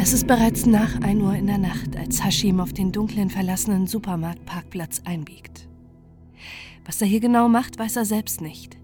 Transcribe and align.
Es 0.00 0.12
ist 0.12 0.28
bereits 0.28 0.64
nach 0.64 1.00
1 1.02 1.20
Uhr 1.20 1.34
in 1.34 1.48
der 1.48 1.58
Nacht, 1.58 1.96
als 1.96 2.24
Hashim 2.24 2.60
auf 2.60 2.72
den 2.72 2.92
dunklen, 2.92 3.30
verlassenen 3.30 3.88
Supermarktparkplatz 3.88 5.02
einbiegt. 5.04 5.68
Was 6.86 7.02
er 7.02 7.08
hier 7.08 7.18
genau 7.18 7.48
macht, 7.48 7.80
weiß 7.80 7.96
er 7.96 8.04
selbst 8.04 8.40
nicht. 8.40 8.76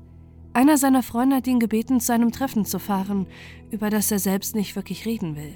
Einer 0.54 0.76
seiner 0.76 1.04
Freunde 1.04 1.36
hat 1.36 1.46
ihn 1.46 1.60
gebeten, 1.60 2.00
zu 2.00 2.12
einem 2.12 2.32
Treffen 2.32 2.64
zu 2.64 2.80
fahren, 2.80 3.28
über 3.70 3.90
das 3.90 4.10
er 4.10 4.18
selbst 4.18 4.56
nicht 4.56 4.74
wirklich 4.74 5.06
reden 5.06 5.36
will. 5.36 5.54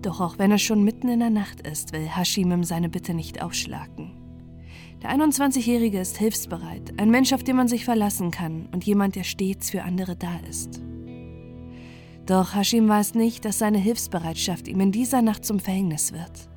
Doch 0.00 0.20
auch 0.20 0.38
wenn 0.38 0.52
er 0.52 0.58
schon 0.58 0.84
mitten 0.84 1.08
in 1.08 1.18
der 1.18 1.30
Nacht 1.30 1.66
ist, 1.66 1.92
will 1.92 2.08
Hashim 2.08 2.52
ihm 2.52 2.62
seine 2.62 2.88
Bitte 2.88 3.14
nicht 3.14 3.42
ausschlagen. 3.42 4.12
Der 5.02 5.10
21-Jährige 5.10 5.98
ist 5.98 6.18
hilfsbereit, 6.18 7.00
ein 7.00 7.10
Mensch, 7.10 7.32
auf 7.32 7.42
den 7.42 7.56
man 7.56 7.66
sich 7.66 7.84
verlassen 7.84 8.30
kann 8.30 8.68
und 8.70 8.84
jemand, 8.84 9.16
der 9.16 9.24
stets 9.24 9.70
für 9.70 9.82
andere 9.82 10.14
da 10.14 10.38
ist. 10.48 10.80
Doch 12.28 12.54
Hashim 12.54 12.90
weiß 12.90 13.14
nicht, 13.14 13.46
dass 13.46 13.58
seine 13.58 13.78
Hilfsbereitschaft 13.78 14.68
ihm 14.68 14.80
in 14.80 14.92
dieser 14.92 15.22
Nacht 15.22 15.46
zum 15.46 15.60
Verhängnis 15.60 16.12
wird. 16.12 16.50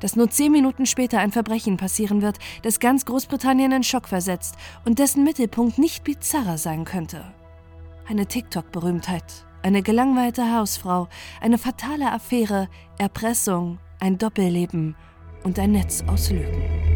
Dass 0.00 0.16
nur 0.16 0.30
zehn 0.30 0.50
Minuten 0.50 0.86
später 0.86 1.18
ein 1.18 1.32
Verbrechen 1.32 1.76
passieren 1.76 2.22
wird, 2.22 2.38
das 2.62 2.80
ganz 2.80 3.04
Großbritannien 3.04 3.72
in 3.72 3.82
Schock 3.82 4.08
versetzt 4.08 4.54
und 4.86 4.98
dessen 4.98 5.22
Mittelpunkt 5.22 5.76
nicht 5.76 6.02
bizarrer 6.02 6.56
sein 6.56 6.86
könnte. 6.86 7.34
Eine 8.08 8.24
TikTok-Berühmtheit, 8.24 9.44
eine 9.62 9.82
gelangweilte 9.82 10.50
Hausfrau, 10.50 11.08
eine 11.42 11.58
fatale 11.58 12.10
Affäre, 12.10 12.68
Erpressung, 12.96 13.80
ein 14.00 14.16
Doppelleben 14.16 14.96
und 15.44 15.58
ein 15.58 15.72
Netz 15.72 16.02
aus 16.06 16.30
Lügen. 16.30 16.91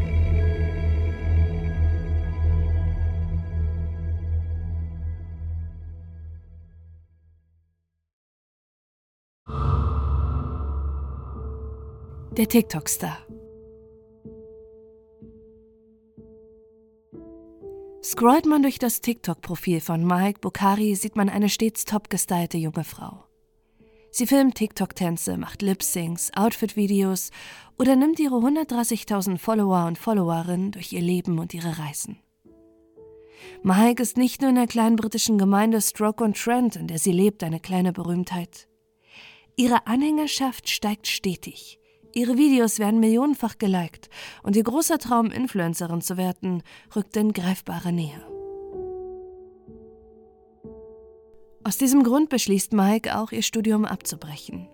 Der 12.37 12.49
TikTok-Star. 12.49 13.17
Scrollt 18.03 18.45
man 18.45 18.61
durch 18.63 18.79
das 18.79 19.01
TikTok-Profil 19.01 19.81
von 19.81 20.07
Mike 20.07 20.41
Bukhari, 20.41 20.95
sieht 20.97 21.17
man 21.17 21.31
eine 21.31 21.49
stets 21.49 21.87
top 21.87 22.11
gestylte 22.11 22.59
junge 22.59 22.85
Frau. 22.85 23.25
Sie 24.11 24.27
filmt 24.27 24.57
TikTok-Tänze, 24.57 25.39
macht 25.39 25.63
Lip-Syncs, 25.63 26.31
Outfit-Videos 26.37 27.31
oder 27.79 27.97
nimmt 27.97 28.19
ihre 28.21 28.37
130.000 28.37 29.39
Follower 29.39 29.87
und 29.87 29.97
Followerinnen 29.97 30.73
durch 30.73 30.93
ihr 30.93 31.01
Leben 31.03 31.39
und 31.39 31.55
ihre 31.55 31.79
Reisen. 31.79 32.19
Mike 33.63 34.03
ist 34.03 34.19
nicht 34.19 34.43
nur 34.43 34.51
in 34.51 34.57
der 34.57 34.67
kleinen 34.67 34.97
britischen 34.97 35.39
Gemeinde 35.39 35.81
Stroke 35.81 36.23
on 36.23 36.35
Trent, 36.35 36.77
in 36.77 36.87
der 36.87 36.99
sie 36.99 37.13
lebt, 37.13 37.43
eine 37.43 37.61
kleine 37.61 37.95
Berühmtheit. 37.95 38.69
Ihre 39.57 39.87
Anhängerschaft 39.87 40.69
steigt 40.69 41.07
stetig. 41.07 41.81
Ihre 42.17 42.39
Videos 42.39 42.79
werden 42.79 42.99
millionenfach 42.99 43.59
geliked 43.59 44.09
und 44.43 44.57
ihr 44.57 44.65
großer 44.65 44.99
Traum, 44.99 45.27
Influencerin 45.31 46.01
zu 46.01 46.17
werden, 46.17 46.63
rückt 46.97 47.15
in 47.15 47.35
greifbare 47.35 47.93
Nähe. 47.93 48.27
Aus 51.63 51.77
diesem 51.77 52.05
Grund 52.05 52.31
beschließt 52.31 52.73
Mike 52.73 53.19
auch, 53.19 53.33
ihr 53.33 53.43
Studium 53.43 53.85
abzubrechen. 53.85 54.67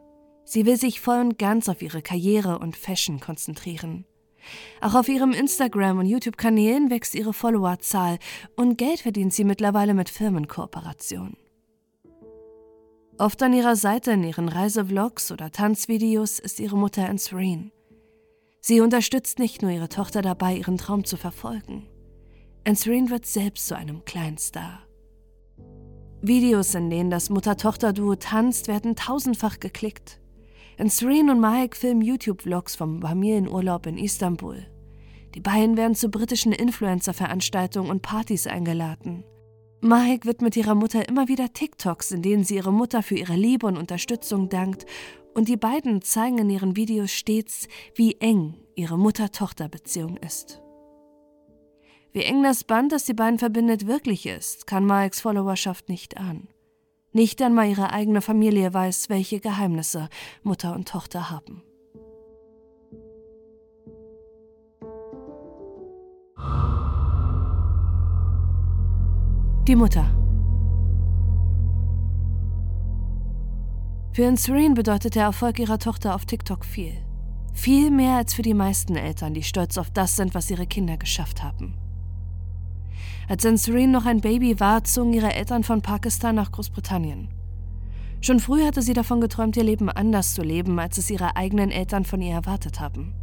Sie 0.44 0.66
will 0.66 0.76
sich 0.76 1.00
voll 1.00 1.18
und 1.18 1.36
ganz 1.36 1.68
auf 1.68 1.82
ihre 1.82 2.00
Karriere 2.00 2.60
und 2.60 2.76
Fashion 2.76 3.18
konzentrieren. 3.18 4.04
Auch 4.80 4.94
auf 4.94 5.08
ihrem 5.08 5.32
Instagram- 5.32 5.98
und 5.98 6.06
YouTube-Kanälen 6.06 6.90
wächst 6.90 7.16
ihre 7.16 7.32
Followerzahl 7.32 8.20
und 8.54 8.78
Geld 8.78 9.00
verdient 9.00 9.34
sie 9.34 9.42
mittlerweile 9.42 9.94
mit 9.94 10.10
Firmenkooperationen. 10.10 11.41
Oft 13.18 13.42
an 13.42 13.52
ihrer 13.52 13.76
Seite 13.76 14.12
in 14.12 14.24
ihren 14.24 14.48
Reisevlogs 14.48 15.30
oder 15.30 15.50
Tanzvideos 15.50 16.38
ist 16.38 16.60
ihre 16.60 16.78
Mutter 16.78 17.08
Ansreen. 17.08 17.70
Sie 18.60 18.80
unterstützt 18.80 19.38
nicht 19.38 19.60
nur 19.60 19.70
ihre 19.70 19.88
Tochter 19.88 20.22
dabei, 20.22 20.56
ihren 20.56 20.78
Traum 20.78 21.04
zu 21.04 21.16
verfolgen. 21.16 21.88
Ansreen 22.64 23.10
wird 23.10 23.26
selbst 23.26 23.66
zu 23.66 23.76
einem 23.76 24.04
kleinen 24.04 24.38
Star. 24.38 24.86
Videos, 26.22 26.74
in 26.74 26.88
denen 26.88 27.10
das 27.10 27.28
Mutter-Tochter-Duo 27.30 28.14
tanzt, 28.14 28.68
werden 28.68 28.94
tausendfach 28.94 29.58
geklickt. 29.58 30.20
Ansreen 30.78 31.28
und 31.28 31.40
Mahek 31.40 31.76
filmen 31.76 32.02
YouTube-Vlogs 32.02 32.76
vom 32.76 33.02
Familienurlaub 33.02 33.86
in 33.86 33.98
Istanbul. 33.98 34.64
Die 35.34 35.40
beiden 35.40 35.76
werden 35.76 35.96
zu 35.96 36.08
britischen 36.08 36.52
Influencer-Veranstaltungen 36.52 37.90
und 37.90 38.02
Partys 38.02 38.46
eingeladen. 38.46 39.24
Mahek 39.84 40.26
wird 40.26 40.42
mit 40.42 40.56
ihrer 40.56 40.76
Mutter 40.76 41.08
immer 41.08 41.26
wieder 41.26 41.52
TikToks, 41.52 42.12
in 42.12 42.22
denen 42.22 42.44
sie 42.44 42.54
ihre 42.54 42.72
Mutter 42.72 43.02
für 43.02 43.16
ihre 43.16 43.34
Liebe 43.34 43.66
und 43.66 43.76
Unterstützung 43.76 44.48
dankt, 44.48 44.86
und 45.34 45.48
die 45.48 45.56
beiden 45.56 46.02
zeigen 46.02 46.38
in 46.38 46.50
ihren 46.50 46.76
Videos 46.76 47.10
stets, 47.10 47.66
wie 47.96 48.14
eng 48.20 48.54
ihre 48.76 48.96
Mutter-Tochter-Beziehung 48.96 50.18
ist. 50.18 50.62
Wie 52.12 52.22
eng 52.22 52.44
das 52.44 52.62
Band, 52.62 52.92
das 52.92 53.06
die 53.06 53.14
beiden 53.14 53.40
verbindet, 53.40 53.88
wirklich 53.88 54.26
ist, 54.26 54.68
kann 54.68 54.86
Maheks 54.86 55.20
Followerschaft 55.20 55.88
nicht 55.88 56.16
ahnen. 56.16 56.46
Nicht 57.12 57.42
einmal 57.42 57.68
ihre 57.68 57.92
eigene 57.92 58.20
Familie 58.20 58.72
weiß, 58.72 59.08
welche 59.08 59.40
Geheimnisse 59.40 60.08
Mutter 60.44 60.76
und 60.76 60.86
Tochter 60.86 61.28
haben. 61.28 61.64
Die 69.68 69.76
Mutter. 69.76 70.04
Für 74.12 74.24
Insreen 74.24 74.74
bedeutet 74.74 75.14
der 75.14 75.22
Erfolg 75.22 75.60
ihrer 75.60 75.78
Tochter 75.78 76.16
auf 76.16 76.26
TikTok 76.26 76.64
viel. 76.64 76.94
Viel 77.54 77.92
mehr 77.92 78.16
als 78.16 78.34
für 78.34 78.42
die 78.42 78.54
meisten 78.54 78.96
Eltern, 78.96 79.34
die 79.34 79.44
stolz 79.44 79.78
auf 79.78 79.88
das 79.92 80.16
sind, 80.16 80.34
was 80.34 80.50
ihre 80.50 80.66
Kinder 80.66 80.96
geschafft 80.96 81.44
haben. 81.44 81.74
Als 83.28 83.44
Insreen 83.44 83.92
noch 83.92 84.04
ein 84.04 84.20
Baby 84.20 84.58
war, 84.58 84.82
zogen 84.82 85.12
ihre 85.12 85.32
Eltern 85.32 85.62
von 85.62 85.80
Pakistan 85.80 86.34
nach 86.34 86.50
Großbritannien. 86.50 87.28
Schon 88.20 88.40
früh 88.40 88.64
hatte 88.64 88.82
sie 88.82 88.94
davon 88.94 89.20
geträumt, 89.20 89.56
ihr 89.56 89.62
Leben 89.62 89.88
anders 89.88 90.34
zu 90.34 90.42
leben, 90.42 90.80
als 90.80 90.98
es 90.98 91.08
ihre 91.08 91.36
eigenen 91.36 91.70
Eltern 91.70 92.04
von 92.04 92.20
ihr 92.20 92.34
erwartet 92.34 92.80
haben. 92.80 93.14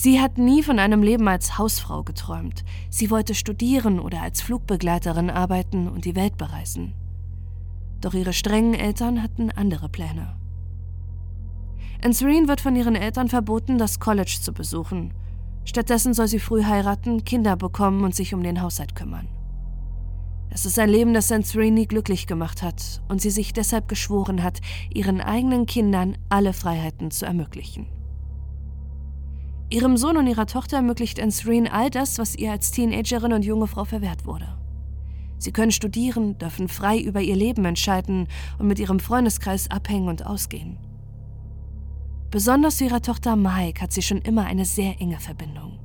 Sie 0.00 0.20
hat 0.20 0.38
nie 0.38 0.62
von 0.62 0.78
einem 0.78 1.02
Leben 1.02 1.26
als 1.26 1.58
Hausfrau 1.58 2.04
geträumt. 2.04 2.64
Sie 2.88 3.10
wollte 3.10 3.34
studieren 3.34 3.98
oder 3.98 4.22
als 4.22 4.40
Flugbegleiterin 4.40 5.28
arbeiten 5.28 5.88
und 5.88 6.04
die 6.04 6.14
Welt 6.14 6.38
bereisen. 6.38 6.94
Doch 8.00 8.14
ihre 8.14 8.32
strengen 8.32 8.74
Eltern 8.74 9.20
hatten 9.24 9.50
andere 9.50 9.88
Pläne. 9.88 10.36
Ansreen 12.04 12.46
wird 12.46 12.60
von 12.60 12.76
ihren 12.76 12.94
Eltern 12.94 13.26
verboten, 13.26 13.76
das 13.76 13.98
College 13.98 14.38
zu 14.40 14.52
besuchen. 14.52 15.14
Stattdessen 15.64 16.14
soll 16.14 16.28
sie 16.28 16.38
früh 16.38 16.62
heiraten, 16.62 17.24
Kinder 17.24 17.56
bekommen 17.56 18.04
und 18.04 18.14
sich 18.14 18.32
um 18.34 18.44
den 18.44 18.62
Haushalt 18.62 18.94
kümmern. 18.94 19.26
Es 20.48 20.64
ist 20.64 20.78
ein 20.78 20.90
Leben, 20.90 21.12
das 21.12 21.32
Ansreen 21.32 21.74
nie 21.74 21.88
glücklich 21.88 22.28
gemacht 22.28 22.62
hat 22.62 23.02
und 23.08 23.20
sie 23.20 23.30
sich 23.30 23.52
deshalb 23.52 23.88
geschworen 23.88 24.44
hat, 24.44 24.60
ihren 24.94 25.20
eigenen 25.20 25.66
Kindern 25.66 26.16
alle 26.28 26.52
Freiheiten 26.52 27.10
zu 27.10 27.26
ermöglichen. 27.26 27.97
Ihrem 29.70 29.98
Sohn 29.98 30.16
und 30.16 30.26
ihrer 30.26 30.46
Tochter 30.46 30.78
ermöglicht 30.78 31.20
Ansreen 31.20 31.68
all 31.68 31.90
das, 31.90 32.18
was 32.18 32.34
ihr 32.34 32.52
als 32.52 32.70
Teenagerin 32.70 33.34
und 33.34 33.44
junge 33.44 33.66
Frau 33.66 33.84
verwehrt 33.84 34.24
wurde. 34.24 34.58
Sie 35.38 35.52
können 35.52 35.72
studieren, 35.72 36.38
dürfen 36.38 36.68
frei 36.68 36.98
über 36.98 37.20
ihr 37.20 37.36
Leben 37.36 37.64
entscheiden 37.64 38.28
und 38.58 38.66
mit 38.66 38.78
ihrem 38.78 38.98
Freundeskreis 38.98 39.70
abhängen 39.70 40.08
und 40.08 40.24
ausgehen. 40.24 40.78
Besonders 42.30 42.78
zu 42.78 42.84
ihrer 42.84 43.02
Tochter 43.02 43.36
Mike 43.36 43.80
hat 43.80 43.92
sie 43.92 44.02
schon 44.02 44.18
immer 44.18 44.46
eine 44.46 44.64
sehr 44.64 45.00
enge 45.00 45.20
Verbindung. 45.20 45.78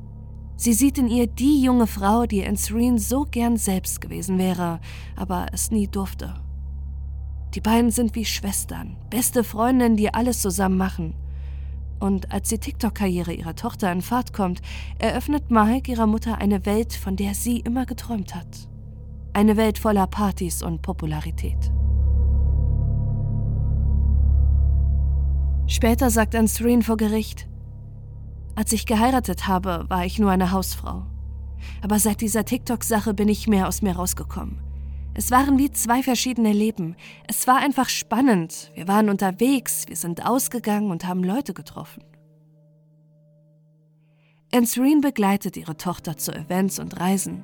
Sie 0.55 0.73
sieht 0.73 0.97
in 0.97 1.09
ihr 1.09 1.27
die 1.27 1.61
junge 1.61 1.87
Frau, 1.87 2.25
die 2.25 2.45
Ansreen 2.45 2.97
so 2.97 3.25
gern 3.29 3.57
selbst 3.57 3.99
gewesen 3.99 4.37
wäre, 4.37 4.79
aber 5.15 5.47
es 5.51 5.71
nie 5.71 5.87
durfte. 5.87 6.35
Die 7.53 7.61
beiden 7.61 7.91
sind 7.91 8.15
wie 8.15 8.25
Schwestern, 8.25 8.95
beste 9.09 9.43
Freundinnen, 9.43 9.97
die 9.97 10.13
alles 10.13 10.41
zusammen 10.41 10.77
machen. 10.77 11.15
Und 11.99 12.31
als 12.31 12.49
die 12.49 12.57
TikTok-Karriere 12.57 13.33
ihrer 13.33 13.55
Tochter 13.55 13.91
in 13.91 14.01
Fahrt 14.01 14.33
kommt, 14.33 14.61
eröffnet 14.99 15.51
Mike 15.51 15.91
ihrer 15.91 16.07
Mutter 16.07 16.39
eine 16.39 16.65
Welt, 16.65 16.93
von 16.93 17.15
der 17.15 17.33
sie 17.33 17.59
immer 17.59 17.85
geträumt 17.85 18.35
hat. 18.35 18.67
Eine 19.33 19.57
Welt 19.57 19.79
voller 19.79 20.07
Partys 20.07 20.61
und 20.61 20.81
Popularität. 20.81 21.71
Später 25.67 26.09
sagt 26.09 26.35
Ansreen 26.35 26.83
vor 26.83 26.97
Gericht, 26.97 27.47
als 28.55 28.71
ich 28.71 28.85
geheiratet 28.85 29.47
habe, 29.47 29.85
war 29.89 30.05
ich 30.05 30.19
nur 30.19 30.29
eine 30.29 30.51
Hausfrau. 30.51 31.05
Aber 31.81 31.97
seit 31.97 32.21
dieser 32.21 32.45
TikTok-Sache 32.45 33.13
bin 33.13 33.27
ich 33.27 33.47
mehr 33.47 33.67
aus 33.67 33.81
mir 33.81 33.95
rausgekommen. 33.95 34.59
Es 35.15 35.29
waren 35.29 35.59
wie 35.59 35.71
zwei 35.71 36.01
verschiedene 36.01 36.53
Leben. 36.53 36.95
Es 37.27 37.45
war 37.45 37.57
einfach 37.57 37.89
spannend. 37.89 38.71
Wir 38.73 38.87
waren 38.87 39.09
unterwegs, 39.09 39.85
wir 39.87 39.95
sind 39.95 40.25
ausgegangen 40.25 40.89
und 40.89 41.05
haben 41.05 41.23
Leute 41.23 41.53
getroffen. 41.53 42.03
Ansreen 44.51 45.01
begleitet 45.01 45.55
ihre 45.57 45.77
Tochter 45.77 46.17
zu 46.17 46.31
Events 46.33 46.79
und 46.79 46.99
Reisen. 46.99 47.43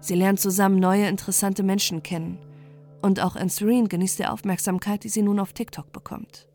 Sie 0.00 0.14
lernt 0.14 0.40
zusammen 0.40 0.78
neue 0.78 1.08
interessante 1.08 1.62
Menschen 1.62 2.02
kennen. 2.02 2.38
Und 3.02 3.20
auch 3.20 3.36
Ansreen 3.36 3.88
genießt 3.88 4.20
die 4.20 4.26
Aufmerksamkeit, 4.26 5.04
die 5.04 5.08
sie 5.08 5.22
nun 5.22 5.40
auf 5.40 5.52
TikTok 5.52 5.92
bekommt. 5.92 6.48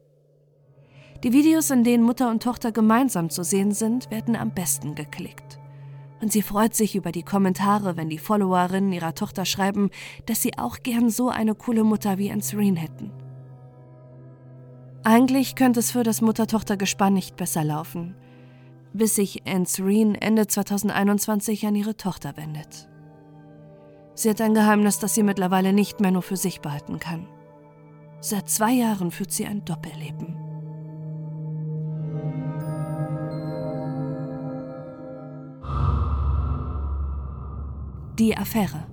Die 1.23 1.31
Videos, 1.31 1.71
in 1.71 1.85
denen 1.85 2.03
Mutter 2.03 2.29
und 2.29 2.43
Tochter 2.43 2.73
gemeinsam 2.73 3.29
zu 3.29 3.43
sehen 3.43 3.71
sind, 3.71 4.11
werden 4.11 4.35
am 4.35 4.53
besten 4.53 4.95
geklickt. 4.95 5.59
Und 6.23 6.31
sie 6.31 6.41
freut 6.41 6.73
sich 6.73 6.95
über 6.95 7.11
die 7.11 7.23
Kommentare, 7.23 7.97
wenn 7.97 8.07
die 8.07 8.17
Followerinnen 8.17 8.93
ihrer 8.93 9.13
Tochter 9.13 9.43
schreiben, 9.43 9.89
dass 10.25 10.41
sie 10.41 10.57
auch 10.57 10.77
gern 10.81 11.09
so 11.09 11.27
eine 11.27 11.53
coole 11.53 11.83
Mutter 11.83 12.17
wie 12.17 12.31
Anserine 12.31 12.79
hätten. 12.79 13.11
Eigentlich 15.03 15.55
könnte 15.55 15.81
es 15.81 15.91
für 15.91 16.03
das 16.03 16.21
Mutter-Tochter-Gespann 16.21 17.13
nicht 17.13 17.35
besser 17.35 17.65
laufen, 17.65 18.15
bis 18.93 19.15
sich 19.15 19.45
Anserine 19.45 20.21
Ende 20.21 20.47
2021 20.47 21.67
an 21.67 21.75
ihre 21.75 21.97
Tochter 21.97 22.37
wendet. 22.37 22.87
Sie 24.15 24.29
hat 24.29 24.39
ein 24.39 24.53
Geheimnis, 24.53 24.99
das 24.99 25.15
sie 25.15 25.23
mittlerweile 25.23 25.73
nicht 25.73 25.99
mehr 25.99 26.11
nur 26.11 26.21
für 26.21 26.37
sich 26.37 26.61
behalten 26.61 26.99
kann. 26.99 27.27
Seit 28.21 28.49
zwei 28.49 28.71
Jahren 28.71 29.11
führt 29.11 29.33
sie 29.33 29.45
ein 29.45 29.65
Doppelleben. 29.65 30.42
Die 38.23 38.37
Affäre. 38.37 38.85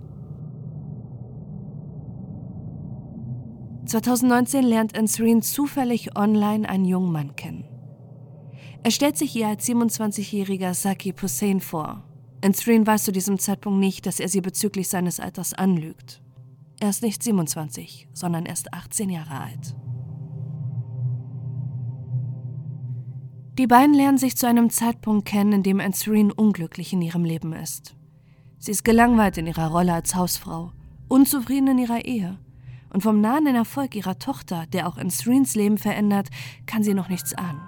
2019 3.86 4.64
lernt 4.64 4.98
Ansreen 4.98 5.40
zufällig 5.40 6.16
online 6.16 6.68
einen 6.68 6.84
jungen 6.84 7.12
Mann 7.12 7.36
kennen. 7.36 7.64
Er 8.82 8.90
stellt 8.90 9.16
sich 9.16 9.36
ihr 9.36 9.46
als 9.46 9.68
27-jähriger 9.68 10.74
Saki 10.74 11.14
Hussein 11.22 11.60
vor. 11.60 12.02
Ansreen 12.44 12.84
weiß 12.84 13.04
zu 13.04 13.12
diesem 13.12 13.38
Zeitpunkt 13.38 13.78
nicht, 13.78 14.04
dass 14.04 14.18
er 14.18 14.28
sie 14.28 14.40
bezüglich 14.40 14.88
seines 14.88 15.20
Alters 15.20 15.54
anlügt. 15.54 16.20
Er 16.80 16.90
ist 16.90 17.04
nicht 17.04 17.22
27, 17.22 18.08
sondern 18.12 18.46
erst 18.46 18.74
18 18.74 19.10
Jahre 19.10 19.42
alt. 19.42 19.76
Die 23.56 23.68
beiden 23.68 23.94
lernen 23.94 24.18
sich 24.18 24.36
zu 24.36 24.48
einem 24.48 24.70
Zeitpunkt 24.70 25.28
kennen, 25.28 25.52
in 25.52 25.62
dem 25.62 25.78
Ansreen 25.78 26.32
unglücklich 26.32 26.92
in 26.92 27.00
ihrem 27.00 27.24
Leben 27.24 27.52
ist. 27.52 27.94
Sie 28.60 28.72
ist 28.72 28.84
gelangweilt 28.84 29.38
in 29.38 29.46
ihrer 29.46 29.68
Rolle 29.68 29.94
als 29.94 30.14
Hausfrau, 30.14 30.72
unzufrieden 31.08 31.68
in 31.68 31.78
ihrer 31.78 32.04
Ehe. 32.04 32.38
Und 32.90 33.02
vom 33.02 33.20
nahenden 33.20 33.54
Erfolg 33.54 33.94
ihrer 33.94 34.18
Tochter, 34.18 34.66
der 34.66 34.86
auch 34.86 34.98
Ansreens 34.98 35.54
Leben 35.54 35.78
verändert, 35.78 36.28
kann 36.66 36.82
sie 36.82 36.92
noch 36.92 37.08
nichts 37.08 37.32
ahnen. 37.34 37.62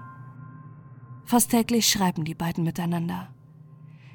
Fast 1.24 1.50
täglich 1.50 1.88
schreiben 1.88 2.24
die 2.24 2.34
beiden 2.34 2.62
miteinander. 2.62 3.32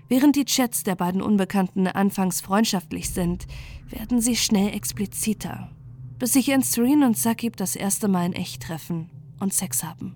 Während 0.08 0.36
die 0.36 0.46
Chats 0.46 0.84
der 0.84 0.96
beiden 0.96 1.22
Unbekannten 1.22 1.88
anfangs 1.88 2.42
freundschaftlich 2.42 3.10
sind, 3.10 3.48
werden 3.90 4.22
sie 4.22 4.36
schnell 4.36 4.74
expliziter, 4.76 5.72
bis 6.20 6.34
sich 6.34 6.54
Ansreen 6.54 7.04
und 7.04 7.18
Sakib 7.18 7.58
das 7.58 7.76
erste 7.76 8.08
Mal 8.08 8.28
in 8.28 8.34
echt 8.34 8.62
treffen 8.62 9.10
und 9.40 9.54
Sex 9.54 9.84
haben. 9.84 10.16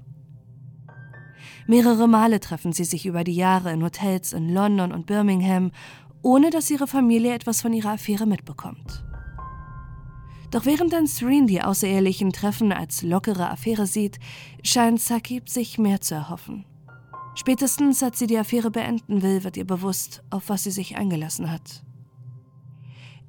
Mehrere 1.66 2.08
Male 2.08 2.40
treffen 2.40 2.72
sie 2.72 2.84
sich 2.84 3.06
über 3.06 3.24
die 3.24 3.36
Jahre 3.36 3.72
in 3.72 3.84
Hotels 3.84 4.34
in 4.34 4.54
London 4.54 4.92
und 4.92 5.06
Birmingham 5.08 5.72
ohne 6.24 6.50
dass 6.50 6.70
ihre 6.70 6.88
Familie 6.88 7.34
etwas 7.34 7.62
von 7.62 7.74
ihrer 7.74 7.92
Affäre 7.92 8.26
mitbekommt. 8.26 9.04
Doch 10.52 10.66
während 10.66 10.92
dann 10.92 11.08
Serene 11.08 11.48
die 11.48 11.62
außerehelichen 11.62 12.34
Treffen 12.34 12.74
als 12.74 13.04
lockere 13.04 13.50
Affäre 13.50 13.88
sieht, 13.88 14.20
scheint 14.64 15.00
Sakib 15.00 15.50
sich 15.50 15.78
mehr 15.78 16.02
zu 16.02 16.16
erhoffen. 16.16 16.66
Spätestens, 17.36 18.04
als 18.04 18.20
sie 18.20 18.28
die 18.28 18.38
Affäre 18.38 18.70
beenden 18.70 19.22
will, 19.22 19.46
wird 19.46 19.56
ihr 19.56 19.66
bewusst, 19.66 20.22
auf 20.30 20.50
was 20.50 20.66
sie 20.66 20.72
sich 20.72 20.98
eingelassen 20.98 21.50
hat. 21.50 21.84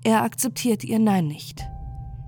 Er 0.02 0.22
akzeptiert 0.22 0.82
ihr 0.82 0.98
Nein 0.98 1.28
nicht. 1.28 1.64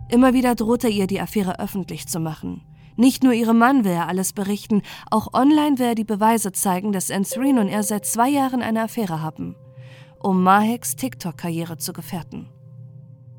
Immer 0.08 0.32
wieder 0.32 0.54
droht 0.54 0.84
er 0.84 0.90
ihr, 0.90 1.08
die 1.08 1.20
Affäre 1.20 1.58
öffentlich 1.58 2.06
zu 2.06 2.20
machen. 2.20 2.62
Nicht 2.96 3.24
nur 3.24 3.32
ihrem 3.32 3.58
Mann 3.58 3.84
will 3.84 3.90
er 3.90 4.06
alles 4.06 4.32
berichten, 4.32 4.82
auch 5.10 5.34
online 5.34 5.80
will 5.80 5.86
er 5.86 5.94
die 5.96 6.04
Beweise 6.04 6.52
zeigen, 6.52 6.92
dass 6.92 7.10
Ansreen 7.10 7.58
und 7.58 7.66
er 7.66 7.82
seit 7.82 8.06
zwei 8.06 8.28
Jahren 8.28 8.62
eine 8.62 8.82
Affäre 8.82 9.20
haben 9.20 9.56
um 10.24 10.42
Maheks 10.42 10.96
TikTok-Karriere 10.96 11.76
zu 11.76 11.92
gefährden. 11.92 12.48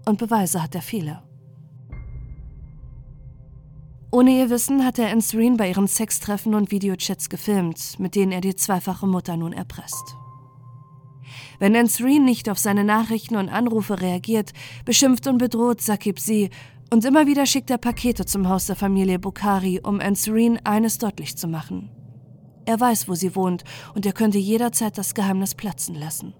Und 0.06 0.20
Beweise 0.20 0.62
hat 0.62 0.76
er 0.76 0.84
viele. 0.84 1.24
Ohne 4.12 4.40
ihr 4.40 4.52
Wissen 4.52 4.86
hat 4.86 5.00
er 5.00 5.10
Ansreen 5.10 5.58
bei 5.58 5.70
ihren 5.70 5.88
Sextreffen 5.88 6.54
und 6.54 6.70
Videochats 6.70 7.30
gefilmt, 7.30 8.00
mit 8.00 8.14
denen 8.14 8.32
er 8.32 8.42
die 8.42 8.56
zweifache 8.56 9.08
Mutter 9.08 9.36
nun 9.36 9.52
erpresst. 9.52 10.16
Wenn 11.58 11.76
Ansreen 11.76 12.24
nicht 12.24 12.50
auf 12.50 12.60
seine 12.60 12.84
Nachrichten 12.84 13.36
und 13.36 13.50
Anrufe 13.50 14.00
reagiert, 14.00 14.52
beschimpft 14.86 15.26
und 15.26 15.40
bedroht 15.40 15.82
Sakib 15.82 16.20
sie 16.20 16.52
und 16.94 17.04
immer 17.04 17.26
wieder 17.26 17.48
schickt 17.48 17.72
er 17.72 17.80
Pakete 17.80 18.26
zum 18.26 18.48
Haus 18.48 18.68
der 18.68 18.76
Familie 18.76 19.18
Bukhari, 19.18 19.82
um 19.84 20.00
Ansreen 20.00 20.60
eines 20.64 21.00
deutlich 21.00 21.36
zu 21.36 21.48
machen. 21.48 21.90
Er 22.66 22.80
weiß, 22.80 23.10
wo 23.10 23.16
sie 23.16 23.36
wohnt 23.36 23.64
und 23.96 24.06
er 24.06 24.14
könnte 24.14 24.38
jederzeit 24.38 25.00
das 25.00 25.16
Geheimnis 25.16 25.56
platzen 25.56 25.96
lassen. 25.96 26.36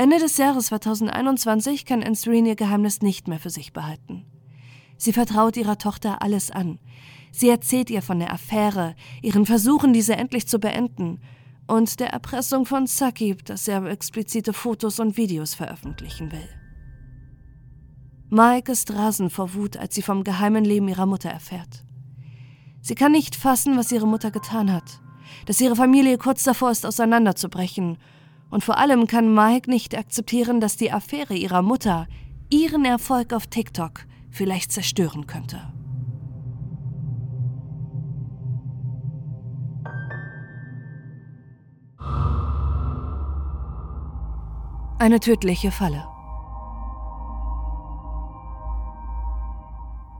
Ende 0.00 0.18
des 0.18 0.38
Jahres 0.38 0.68
2021 0.68 1.84
kann 1.84 2.02
Ansreen 2.02 2.46
ihr 2.46 2.56
Geheimnis 2.56 3.02
nicht 3.02 3.28
mehr 3.28 3.38
für 3.38 3.50
sich 3.50 3.74
behalten. 3.74 4.24
Sie 4.96 5.12
vertraut 5.12 5.58
ihrer 5.58 5.76
Tochter 5.76 6.22
alles 6.22 6.50
an. 6.50 6.78
Sie 7.32 7.50
erzählt 7.50 7.90
ihr 7.90 8.00
von 8.00 8.18
der 8.18 8.32
Affäre, 8.32 8.94
ihren 9.20 9.44
Versuchen, 9.44 9.92
diese 9.92 10.16
endlich 10.16 10.48
zu 10.48 10.58
beenden 10.58 11.20
und 11.66 12.00
der 12.00 12.14
Erpressung 12.14 12.64
von 12.64 12.86
Sakib, 12.86 13.44
dass 13.44 13.68
er 13.68 13.84
explizite 13.84 14.54
Fotos 14.54 15.00
und 15.00 15.18
Videos 15.18 15.52
veröffentlichen 15.52 16.32
will. 16.32 16.48
Mike 18.30 18.72
ist 18.72 18.90
rasend 18.94 19.30
vor 19.30 19.52
Wut, 19.52 19.76
als 19.76 19.94
sie 19.94 20.00
vom 20.00 20.24
geheimen 20.24 20.64
Leben 20.64 20.88
ihrer 20.88 21.04
Mutter 21.04 21.28
erfährt. 21.28 21.84
Sie 22.80 22.94
kann 22.94 23.12
nicht 23.12 23.36
fassen, 23.36 23.76
was 23.76 23.92
ihre 23.92 24.08
Mutter 24.08 24.30
getan 24.30 24.72
hat, 24.72 25.02
dass 25.44 25.60
ihre 25.60 25.76
Familie 25.76 26.16
kurz 26.16 26.42
davor 26.42 26.70
ist, 26.70 26.86
auseinanderzubrechen 26.86 27.98
und 28.50 28.64
vor 28.64 28.78
allem 28.78 29.06
kann 29.06 29.32
Mike 29.32 29.70
nicht 29.70 29.96
akzeptieren, 29.96 30.60
dass 30.60 30.76
die 30.76 30.92
Affäre 30.92 31.34
ihrer 31.34 31.62
Mutter 31.62 32.06
ihren 32.50 32.84
Erfolg 32.84 33.32
auf 33.32 33.46
TikTok 33.46 34.06
vielleicht 34.30 34.72
zerstören 34.72 35.26
könnte. 35.26 35.72
Eine 44.98 45.18
tödliche 45.18 45.70
Falle. 45.70 46.04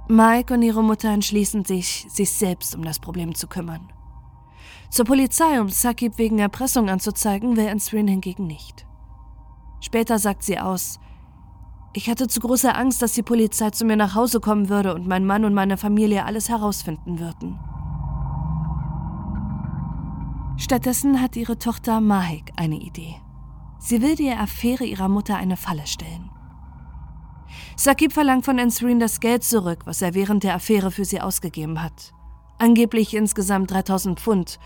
Mike 0.09 0.55
und 0.55 0.63
ihre 0.63 0.83
Mutter 0.83 1.11
entschließen 1.11 1.65
sich, 1.65 2.07
sich 2.09 2.33
selbst 2.33 2.75
um 2.75 2.83
das 2.83 2.99
Problem 2.99 3.35
zu 3.35 3.47
kümmern. 3.47 3.93
Zur 4.91 5.05
Polizei, 5.05 5.61
um 5.61 5.69
Sakib 5.69 6.19
wegen 6.19 6.41
Erpressung 6.41 6.89
anzuzeigen, 6.91 7.57
will 7.57 7.69
Ansrin 7.69 8.09
hingegen 8.09 8.49
nicht. 8.49 8.87
Später 9.81 10.19
sagt 10.19 10.43
sie 10.43 10.59
aus, 10.59 10.99
ich 11.93 12.11
hatte 12.11 12.27
zu 12.27 12.41
große 12.41 12.75
Angst, 12.75 13.01
dass 13.01 13.13
die 13.13 13.23
Polizei 13.23 13.71
zu 13.71 13.85
mir 13.85 13.97
nach 13.97 14.15
Hause 14.15 14.41
kommen 14.41 14.69
würde 14.69 14.95
und 14.95 15.07
mein 15.07 15.25
Mann 15.25 15.45
und 15.45 15.55
meine 15.55 15.77
Familie 15.77 16.25
alles 16.25 16.49
herausfinden 16.49 17.19
würden. 17.19 17.59
Stattdessen 20.57 21.21
hat 21.23 21.37
ihre 21.37 21.59
Tochter 21.59 22.01
Mahik 22.01 22.53
eine 22.57 22.77
Idee. 22.77 23.15
Sie 23.79 24.03
will 24.03 24.15
der 24.15 24.41
Affäre 24.41 24.85
ihrer 24.85 25.09
Mutter 25.09 25.37
eine 25.37 25.57
Falle 25.57 25.87
stellen. 25.87 26.31
Sakib 27.77 28.13
verlangt 28.13 28.45
von 28.45 28.61
Ansrin 28.61 29.01
das 29.01 29.21
Geld 29.21 29.43
zurück, 29.43 29.83
was 29.87 30.03
er 30.03 30.15
während 30.15 30.45
der 30.45 30.55
Affäre 30.55 30.91
für 30.91 31.05
sie 31.05 31.21
ausgegeben 31.21 31.83
hat. 31.83 32.13
Angeblich 32.61 33.15
insgesamt 33.15 33.71
3000 33.71 34.21
Pfund. 34.21 34.61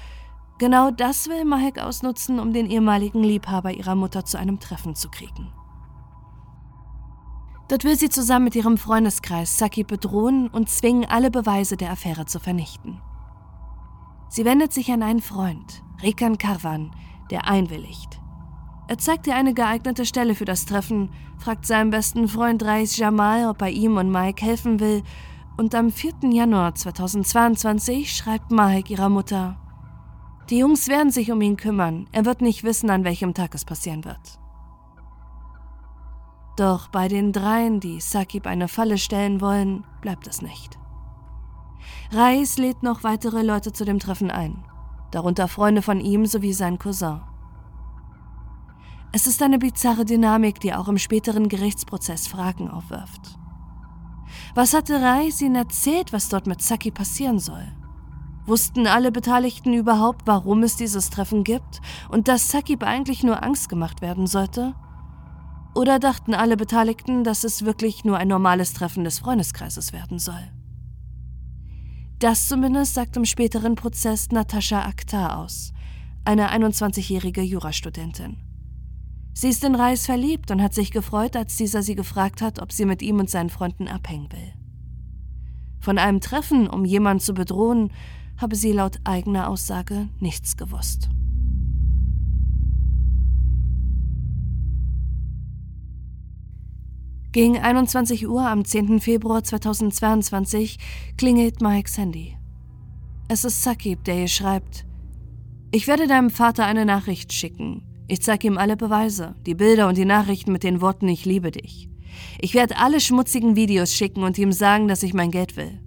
Genau 0.58 0.90
das 0.90 1.28
will 1.28 1.44
Mahek 1.44 1.78
ausnutzen, 1.78 2.40
um 2.40 2.52
den 2.52 2.66
ehemaligen 2.66 3.22
Liebhaber 3.22 3.70
ihrer 3.70 3.94
Mutter 3.94 4.24
zu 4.24 4.36
einem 4.36 4.58
Treffen 4.58 4.96
zu 4.96 5.10
kriegen. 5.10 5.52
Dort 7.68 7.84
will 7.84 7.96
sie 7.96 8.08
zusammen 8.08 8.46
mit 8.46 8.56
ihrem 8.56 8.78
Freundeskreis 8.78 9.58
Saki 9.58 9.84
bedrohen 9.84 10.48
und 10.48 10.68
zwingen, 10.68 11.04
alle 11.08 11.30
Beweise 11.30 11.76
der 11.76 11.92
Affäre 11.92 12.26
zu 12.26 12.40
vernichten. 12.40 13.00
Sie 14.28 14.44
wendet 14.44 14.72
sich 14.72 14.90
an 14.90 15.04
einen 15.04 15.22
Freund, 15.22 15.84
Rekan 16.02 16.36
Karwan, 16.36 16.90
der 17.30 17.46
einwilligt. 17.46 18.20
Er 18.88 18.98
zeigt 18.98 19.28
ihr 19.28 19.36
eine 19.36 19.54
geeignete 19.54 20.04
Stelle 20.04 20.34
für 20.34 20.44
das 20.44 20.66
Treffen, 20.66 21.10
fragt 21.38 21.64
seinen 21.64 21.90
besten 21.90 22.26
Freund 22.26 22.64
Reis 22.64 22.96
Jamal, 22.96 23.48
ob 23.48 23.62
er 23.62 23.70
ihm 23.70 23.98
und 23.98 24.10
Mike 24.10 24.44
helfen 24.44 24.80
will 24.80 25.04
und 25.56 25.74
am 25.74 25.90
4. 25.90 26.30
Januar 26.30 26.74
2022 26.74 28.14
schreibt 28.14 28.50
Mahek 28.50 28.90
ihrer 28.90 29.08
Mutter, 29.08 29.56
die 30.50 30.58
Jungs 30.58 30.88
werden 30.88 31.10
sich 31.10 31.32
um 31.32 31.40
ihn 31.40 31.56
kümmern, 31.56 32.06
er 32.12 32.24
wird 32.24 32.42
nicht 32.42 32.64
wissen, 32.64 32.90
an 32.90 33.04
welchem 33.04 33.32
Tag 33.32 33.54
es 33.54 33.64
passieren 33.64 34.04
wird. 34.04 34.38
Doch 36.56 36.88
bei 36.88 37.08
den 37.08 37.32
dreien, 37.32 37.80
die 37.80 38.00
Sakib 38.00 38.46
eine 38.46 38.68
Falle 38.68 38.98
stellen 38.98 39.40
wollen, 39.40 39.84
bleibt 40.02 40.26
es 40.26 40.42
nicht. 40.42 40.78
Reis 42.12 42.58
lädt 42.58 42.82
noch 42.82 43.02
weitere 43.02 43.42
Leute 43.42 43.72
zu 43.72 43.84
dem 43.84 43.98
Treffen 43.98 44.30
ein, 44.30 44.64
darunter 45.10 45.48
Freunde 45.48 45.82
von 45.82 46.00
ihm 46.00 46.26
sowie 46.26 46.52
sein 46.52 46.78
Cousin. 46.78 47.22
Es 49.12 49.26
ist 49.26 49.42
eine 49.42 49.58
bizarre 49.58 50.04
Dynamik, 50.04 50.60
die 50.60 50.74
auch 50.74 50.88
im 50.88 50.98
späteren 50.98 51.48
Gerichtsprozess 51.48 52.26
Fragen 52.26 52.68
aufwirft. 52.68 53.38
Was 54.54 54.72
hatte 54.72 55.02
Reis 55.02 55.40
ihnen 55.40 55.56
erzählt, 55.56 56.12
was 56.12 56.28
dort 56.28 56.46
mit 56.46 56.62
Saki 56.62 56.92
passieren 56.92 57.40
soll? 57.40 57.66
Wussten 58.46 58.86
alle 58.86 59.10
Beteiligten 59.10 59.72
überhaupt, 59.72 60.26
warum 60.26 60.62
es 60.62 60.76
dieses 60.76 61.10
Treffen 61.10 61.42
gibt 61.42 61.80
und 62.08 62.28
dass 62.28 62.50
Sakib 62.50 62.84
eigentlich 62.84 63.24
nur 63.24 63.42
Angst 63.42 63.68
gemacht 63.68 64.00
werden 64.00 64.28
sollte? 64.28 64.74
Oder 65.74 65.98
dachten 65.98 66.34
alle 66.34 66.56
Beteiligten, 66.56 67.24
dass 67.24 67.42
es 67.42 67.64
wirklich 67.64 68.04
nur 68.04 68.16
ein 68.18 68.28
normales 68.28 68.74
Treffen 68.74 69.02
des 69.02 69.18
Freundeskreises 69.18 69.92
werden 69.92 70.20
soll? 70.20 70.52
Das 72.20 72.46
zumindest 72.46 72.94
sagt 72.94 73.16
im 73.16 73.24
späteren 73.24 73.74
Prozess 73.74 74.30
Natascha 74.30 74.82
Akhtar 74.82 75.38
aus, 75.38 75.72
eine 76.24 76.52
21-jährige 76.52 77.42
Jurastudentin. 77.42 78.36
Sie 79.36 79.48
ist 79.48 79.64
in 79.64 79.74
Reis 79.74 80.06
verliebt 80.06 80.52
und 80.52 80.62
hat 80.62 80.74
sich 80.74 80.92
gefreut, 80.92 81.34
als 81.34 81.56
dieser 81.56 81.82
sie 81.82 81.96
gefragt 81.96 82.40
hat, 82.40 82.62
ob 82.62 82.70
sie 82.70 82.84
mit 82.84 83.02
ihm 83.02 83.18
und 83.18 83.28
seinen 83.28 83.50
Freunden 83.50 83.88
abhängen 83.88 84.30
will. 84.30 84.52
Von 85.80 85.98
einem 85.98 86.20
Treffen, 86.20 86.68
um 86.68 86.84
jemanden 86.84 87.20
zu 87.20 87.34
bedrohen, 87.34 87.90
habe 88.36 88.54
sie 88.54 88.70
laut 88.70 89.00
eigener 89.02 89.48
Aussage 89.48 90.08
nichts 90.20 90.56
gewusst. 90.56 91.10
Gegen 97.32 97.58
21 97.58 98.28
Uhr 98.28 98.48
am 98.48 98.64
10. 98.64 99.00
Februar 99.00 99.42
2022 99.42 100.78
klingelt 101.18 101.60
Mikes 101.60 101.98
Handy. 101.98 102.36
Es 103.26 103.44
ist 103.44 103.64
Sakib, 103.64 104.04
der 104.04 104.20
ihr 104.20 104.28
schreibt: 104.28 104.86
Ich 105.72 105.88
werde 105.88 106.06
deinem 106.06 106.30
Vater 106.30 106.64
eine 106.64 106.84
Nachricht 106.84 107.32
schicken. 107.32 107.82
Ich 108.06 108.20
zeige 108.22 108.46
ihm 108.46 108.58
alle 108.58 108.76
Beweise, 108.76 109.34
die 109.46 109.54
Bilder 109.54 109.88
und 109.88 109.96
die 109.96 110.04
Nachrichten 110.04 110.52
mit 110.52 110.62
den 110.62 110.80
Worten 110.80 111.08
Ich 111.08 111.24
liebe 111.24 111.50
dich. 111.50 111.88
Ich 112.40 112.54
werde 112.54 112.76
alle 112.76 113.00
schmutzigen 113.00 113.56
Videos 113.56 113.92
schicken 113.92 114.22
und 114.22 114.38
ihm 114.38 114.52
sagen, 114.52 114.88
dass 114.88 115.02
ich 115.02 115.14
mein 115.14 115.30
Geld 115.30 115.56
will. 115.56 115.80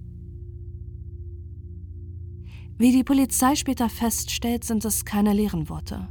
Wie 2.80 2.92
die 2.92 3.04
Polizei 3.04 3.56
später 3.56 3.90
feststellt, 3.90 4.64
sind 4.64 4.86
es 4.86 5.06
keine 5.06 5.34
leeren 5.34 5.70
Worte. 5.70 6.10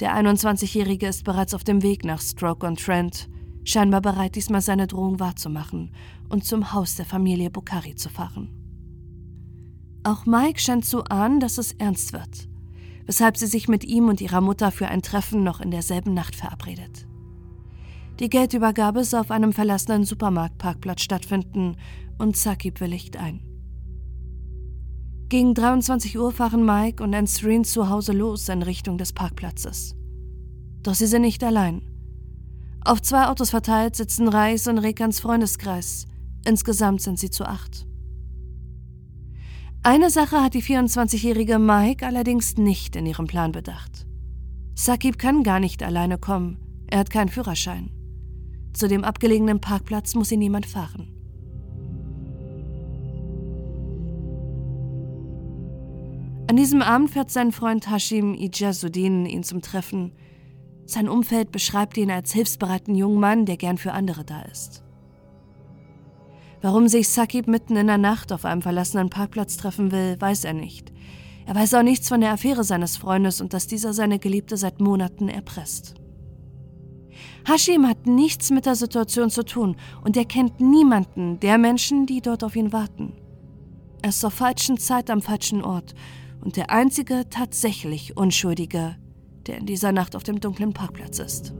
Der 0.00 0.16
21-Jährige 0.16 1.06
ist 1.06 1.24
bereits 1.24 1.54
auf 1.54 1.64
dem 1.64 1.82
Weg 1.82 2.04
nach 2.04 2.20
Stroke 2.20 2.66
on 2.66 2.76
Trent, 2.76 3.28
scheinbar 3.64 4.00
bereit, 4.00 4.34
diesmal 4.34 4.62
seine 4.62 4.86
Drohung 4.86 5.20
wahrzumachen 5.20 5.94
und 6.28 6.44
zum 6.44 6.72
Haus 6.72 6.96
der 6.96 7.04
Familie 7.04 7.50
Bukhari 7.50 7.94
zu 7.94 8.08
fahren. 8.08 8.50
Auch 10.02 10.26
Mike 10.26 10.60
scheint 10.60 10.84
zu 10.84 11.04
ahnen, 11.04 11.40
dass 11.40 11.58
es 11.58 11.72
ernst 11.72 12.12
wird, 12.12 12.48
weshalb 13.06 13.36
sie 13.36 13.46
sich 13.46 13.68
mit 13.68 13.84
ihm 13.84 14.08
und 14.08 14.20
ihrer 14.20 14.40
Mutter 14.40 14.70
für 14.70 14.88
ein 14.88 15.02
Treffen 15.02 15.42
noch 15.42 15.60
in 15.60 15.70
derselben 15.70 16.14
Nacht 16.14 16.36
verabredet. 16.36 17.06
Die 18.20 18.28
Geldübergabe 18.28 19.04
soll 19.04 19.20
auf 19.20 19.30
einem 19.30 19.52
verlassenen 19.52 20.04
Supermarktparkplatz 20.04 21.02
stattfinden 21.02 21.76
und 22.18 22.36
Sakib 22.36 22.80
willigt 22.80 23.16
ein. 23.16 23.40
Gegen 25.28 25.54
23 25.54 26.18
Uhr 26.18 26.30
fahren 26.30 26.64
Mike 26.64 27.02
und 27.02 27.14
Ansreen 27.14 27.64
zu 27.64 27.88
Hause 27.88 28.12
los 28.12 28.48
in 28.48 28.62
Richtung 28.62 28.98
des 28.98 29.14
Parkplatzes. 29.14 29.96
Doch 30.82 30.94
sie 30.94 31.06
sind 31.06 31.22
nicht 31.22 31.42
allein. 31.42 31.82
Auf 32.84 33.00
zwei 33.00 33.28
Autos 33.28 33.50
verteilt 33.50 33.96
sitzen 33.96 34.28
Reis 34.28 34.66
und 34.66 34.78
Rekans 34.78 35.20
Freundeskreis. 35.20 36.06
Insgesamt 36.44 37.00
sind 37.00 37.18
sie 37.18 37.30
zu 37.30 37.44
acht. 37.44 37.86
Eine 39.84 40.10
Sache 40.10 40.40
hat 40.40 40.54
die 40.54 40.62
24-jährige 40.62 41.58
Mike 41.58 42.06
allerdings 42.06 42.56
nicht 42.56 42.94
in 42.94 43.04
ihrem 43.04 43.26
Plan 43.26 43.50
bedacht. 43.50 44.06
Sakib 44.76 45.18
kann 45.18 45.42
gar 45.42 45.58
nicht 45.58 45.82
alleine 45.82 46.18
kommen. 46.18 46.58
Er 46.86 47.00
hat 47.00 47.10
keinen 47.10 47.30
Führerschein. 47.30 47.90
Zu 48.74 48.86
dem 48.86 49.02
abgelegenen 49.02 49.60
Parkplatz 49.60 50.14
muss 50.14 50.30
ihn 50.30 50.38
niemand 50.38 50.66
fahren. 50.66 51.08
An 56.48 56.54
diesem 56.54 56.80
Abend 56.80 57.10
fährt 57.10 57.32
sein 57.32 57.50
Freund 57.50 57.90
Hashim 57.90 58.34
Ijazudin 58.34 59.26
ihn 59.26 59.42
zum 59.42 59.62
Treffen. 59.62 60.12
Sein 60.86 61.08
Umfeld 61.08 61.50
beschreibt 61.50 61.96
ihn 61.96 62.12
als 62.12 62.32
hilfsbereiten 62.32 62.94
jungen 62.94 63.18
Mann, 63.18 63.46
der 63.46 63.56
gern 63.56 63.78
für 63.78 63.92
andere 63.92 64.24
da 64.24 64.42
ist. 64.42 64.84
Warum 66.62 66.86
sich 66.86 67.08
Sakib 67.08 67.48
mitten 67.48 67.76
in 67.76 67.88
der 67.88 67.98
Nacht 67.98 68.32
auf 68.32 68.44
einem 68.44 68.62
verlassenen 68.62 69.10
Parkplatz 69.10 69.56
treffen 69.56 69.90
will, 69.90 70.16
weiß 70.20 70.44
er 70.44 70.52
nicht. 70.52 70.92
Er 71.44 71.56
weiß 71.56 71.74
auch 71.74 71.82
nichts 71.82 72.08
von 72.08 72.20
der 72.20 72.30
Affäre 72.30 72.62
seines 72.62 72.96
Freundes 72.96 73.40
und 73.40 73.52
dass 73.52 73.66
dieser 73.66 73.92
seine 73.92 74.20
Geliebte 74.20 74.56
seit 74.56 74.80
Monaten 74.80 75.28
erpresst. 75.28 75.94
Hashim 77.48 77.88
hat 77.88 78.06
nichts 78.06 78.50
mit 78.50 78.66
der 78.66 78.76
Situation 78.76 79.28
zu 79.28 79.44
tun 79.44 79.76
und 80.04 80.16
er 80.16 80.24
kennt 80.24 80.60
niemanden 80.60 81.40
der 81.40 81.58
Menschen, 81.58 82.06
die 82.06 82.20
dort 82.20 82.44
auf 82.44 82.54
ihn 82.54 82.72
warten. 82.72 83.14
Er 84.00 84.10
ist 84.10 84.20
zur 84.20 84.30
falschen 84.30 84.78
Zeit 84.78 85.10
am 85.10 85.20
falschen 85.20 85.64
Ort 85.64 85.94
und 86.40 86.56
der 86.56 86.70
einzige 86.70 87.28
tatsächlich 87.28 88.16
Unschuldige, 88.16 88.96
der 89.46 89.58
in 89.58 89.66
dieser 89.66 89.90
Nacht 89.90 90.14
auf 90.14 90.22
dem 90.22 90.38
dunklen 90.38 90.72
Parkplatz 90.72 91.18
ist. 91.18 91.52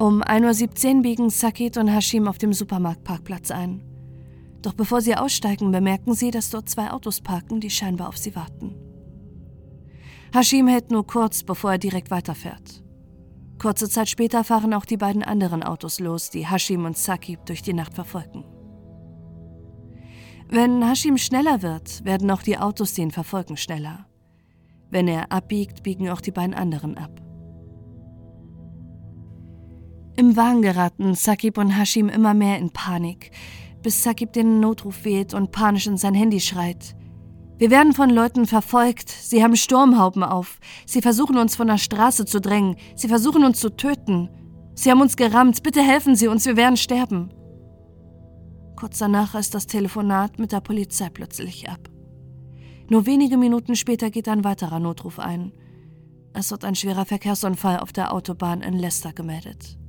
Um 0.00 0.22
1.17 0.22 0.96
Uhr 0.96 1.02
biegen 1.02 1.28
Sakit 1.28 1.76
und 1.76 1.88
Hashim 1.88 2.26
auf 2.26 2.38
dem 2.38 2.54
Supermarktparkplatz 2.54 3.50
ein. 3.50 3.82
Doch 4.62 4.72
bevor 4.72 5.02
sie 5.02 5.14
aussteigen, 5.14 5.70
bemerken 5.72 6.14
sie, 6.14 6.30
dass 6.30 6.48
dort 6.48 6.70
zwei 6.70 6.90
Autos 6.90 7.20
parken, 7.20 7.60
die 7.60 7.68
scheinbar 7.68 8.08
auf 8.08 8.16
sie 8.16 8.34
warten. 8.34 8.74
Hashim 10.34 10.68
hält 10.68 10.90
nur 10.90 11.06
kurz, 11.06 11.42
bevor 11.42 11.72
er 11.72 11.78
direkt 11.78 12.10
weiterfährt. 12.10 12.82
Kurze 13.58 13.90
Zeit 13.90 14.08
später 14.08 14.42
fahren 14.42 14.72
auch 14.72 14.86
die 14.86 14.96
beiden 14.96 15.22
anderen 15.22 15.62
Autos 15.62 16.00
los, 16.00 16.30
die 16.30 16.48
Hashim 16.48 16.86
und 16.86 16.96
Sakib 16.96 17.44
durch 17.44 17.60
die 17.60 17.74
Nacht 17.74 17.92
verfolgen. 17.92 18.46
Wenn 20.48 20.82
Hashim 20.82 21.18
schneller 21.18 21.60
wird, 21.60 22.02
werden 22.06 22.30
auch 22.30 22.42
die 22.42 22.56
Autos, 22.56 22.94
die 22.94 23.02
ihn 23.02 23.10
verfolgen, 23.10 23.58
schneller. 23.58 24.06
Wenn 24.88 25.08
er 25.08 25.30
abbiegt, 25.30 25.82
biegen 25.82 26.08
auch 26.08 26.22
die 26.22 26.32
beiden 26.32 26.54
anderen 26.54 26.96
ab. 26.96 27.20
Im 30.20 30.36
Wagen 30.36 30.60
geraten 30.60 31.14
Sakib 31.14 31.56
und 31.56 31.70
Hashim 31.70 32.10
immer 32.10 32.34
mehr 32.34 32.58
in 32.58 32.68
Panik, 32.68 33.30
bis 33.82 34.02
Sakib 34.02 34.34
den 34.34 34.60
Notruf 34.60 35.06
wählt 35.06 35.32
und 35.32 35.50
panisch 35.50 35.86
in 35.86 35.96
sein 35.96 36.12
Handy 36.12 36.40
schreit. 36.40 36.94
Wir 37.56 37.70
werden 37.70 37.94
von 37.94 38.10
Leuten 38.10 38.44
verfolgt. 38.44 39.08
Sie 39.08 39.42
haben 39.42 39.56
Sturmhauben 39.56 40.22
auf. 40.22 40.58
Sie 40.84 41.00
versuchen 41.00 41.38
uns 41.38 41.56
von 41.56 41.68
der 41.68 41.78
Straße 41.78 42.26
zu 42.26 42.38
drängen. 42.38 42.76
Sie 42.96 43.08
versuchen 43.08 43.44
uns 43.44 43.60
zu 43.60 43.74
töten. 43.74 44.28
Sie 44.74 44.90
haben 44.90 45.00
uns 45.00 45.16
gerammt. 45.16 45.62
Bitte 45.62 45.80
helfen 45.80 46.14
Sie 46.14 46.28
uns, 46.28 46.44
wir 46.44 46.58
werden 46.58 46.76
sterben. 46.76 47.32
Kurz 48.76 48.98
danach 48.98 49.34
ist 49.34 49.54
das 49.54 49.68
Telefonat 49.68 50.38
mit 50.38 50.52
der 50.52 50.60
Polizei 50.60 51.08
plötzlich 51.08 51.70
ab. 51.70 51.88
Nur 52.90 53.06
wenige 53.06 53.38
Minuten 53.38 53.74
später 53.74 54.10
geht 54.10 54.28
ein 54.28 54.44
weiterer 54.44 54.80
Notruf 54.80 55.18
ein. 55.18 55.54
Es 56.34 56.50
wird 56.50 56.66
ein 56.66 56.74
schwerer 56.74 57.06
Verkehrsunfall 57.06 57.78
auf 57.78 57.94
der 57.94 58.12
Autobahn 58.12 58.60
in 58.60 58.74
Leicester 58.74 59.14
gemeldet. 59.14 59.79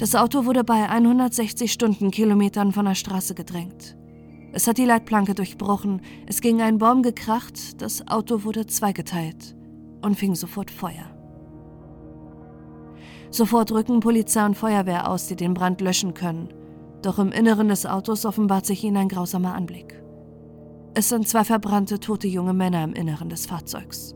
Das 0.00 0.14
Auto 0.14 0.46
wurde 0.46 0.64
bei 0.64 0.88
160 0.88 1.70
Stundenkilometern 1.70 2.72
von 2.72 2.86
der 2.86 2.94
Straße 2.94 3.34
gedrängt. 3.34 3.98
Es 4.50 4.66
hat 4.66 4.78
die 4.78 4.86
Leitplanke 4.86 5.34
durchbrochen, 5.34 6.00
es 6.26 6.40
ging 6.40 6.62
ein 6.62 6.78
Baum 6.78 7.02
gekracht, 7.02 7.82
das 7.82 8.08
Auto 8.08 8.44
wurde 8.44 8.64
zweigeteilt 8.64 9.54
und 10.00 10.16
fing 10.16 10.34
sofort 10.34 10.70
Feuer. 10.70 11.04
Sofort 13.28 13.72
rücken 13.72 14.00
Polizei 14.00 14.46
und 14.46 14.56
Feuerwehr 14.56 15.06
aus, 15.06 15.26
die 15.26 15.36
den 15.36 15.52
Brand 15.52 15.82
löschen 15.82 16.14
können. 16.14 16.48
Doch 17.02 17.18
im 17.18 17.30
Inneren 17.30 17.68
des 17.68 17.84
Autos 17.84 18.24
offenbart 18.24 18.64
sich 18.64 18.82
ihnen 18.82 18.96
ein 18.96 19.08
grausamer 19.10 19.54
Anblick. 19.54 20.02
Es 20.94 21.10
sind 21.10 21.28
zwei 21.28 21.44
verbrannte, 21.44 22.00
tote 22.00 22.26
junge 22.26 22.54
Männer 22.54 22.84
im 22.84 22.94
Inneren 22.94 23.28
des 23.28 23.44
Fahrzeugs. 23.44 24.14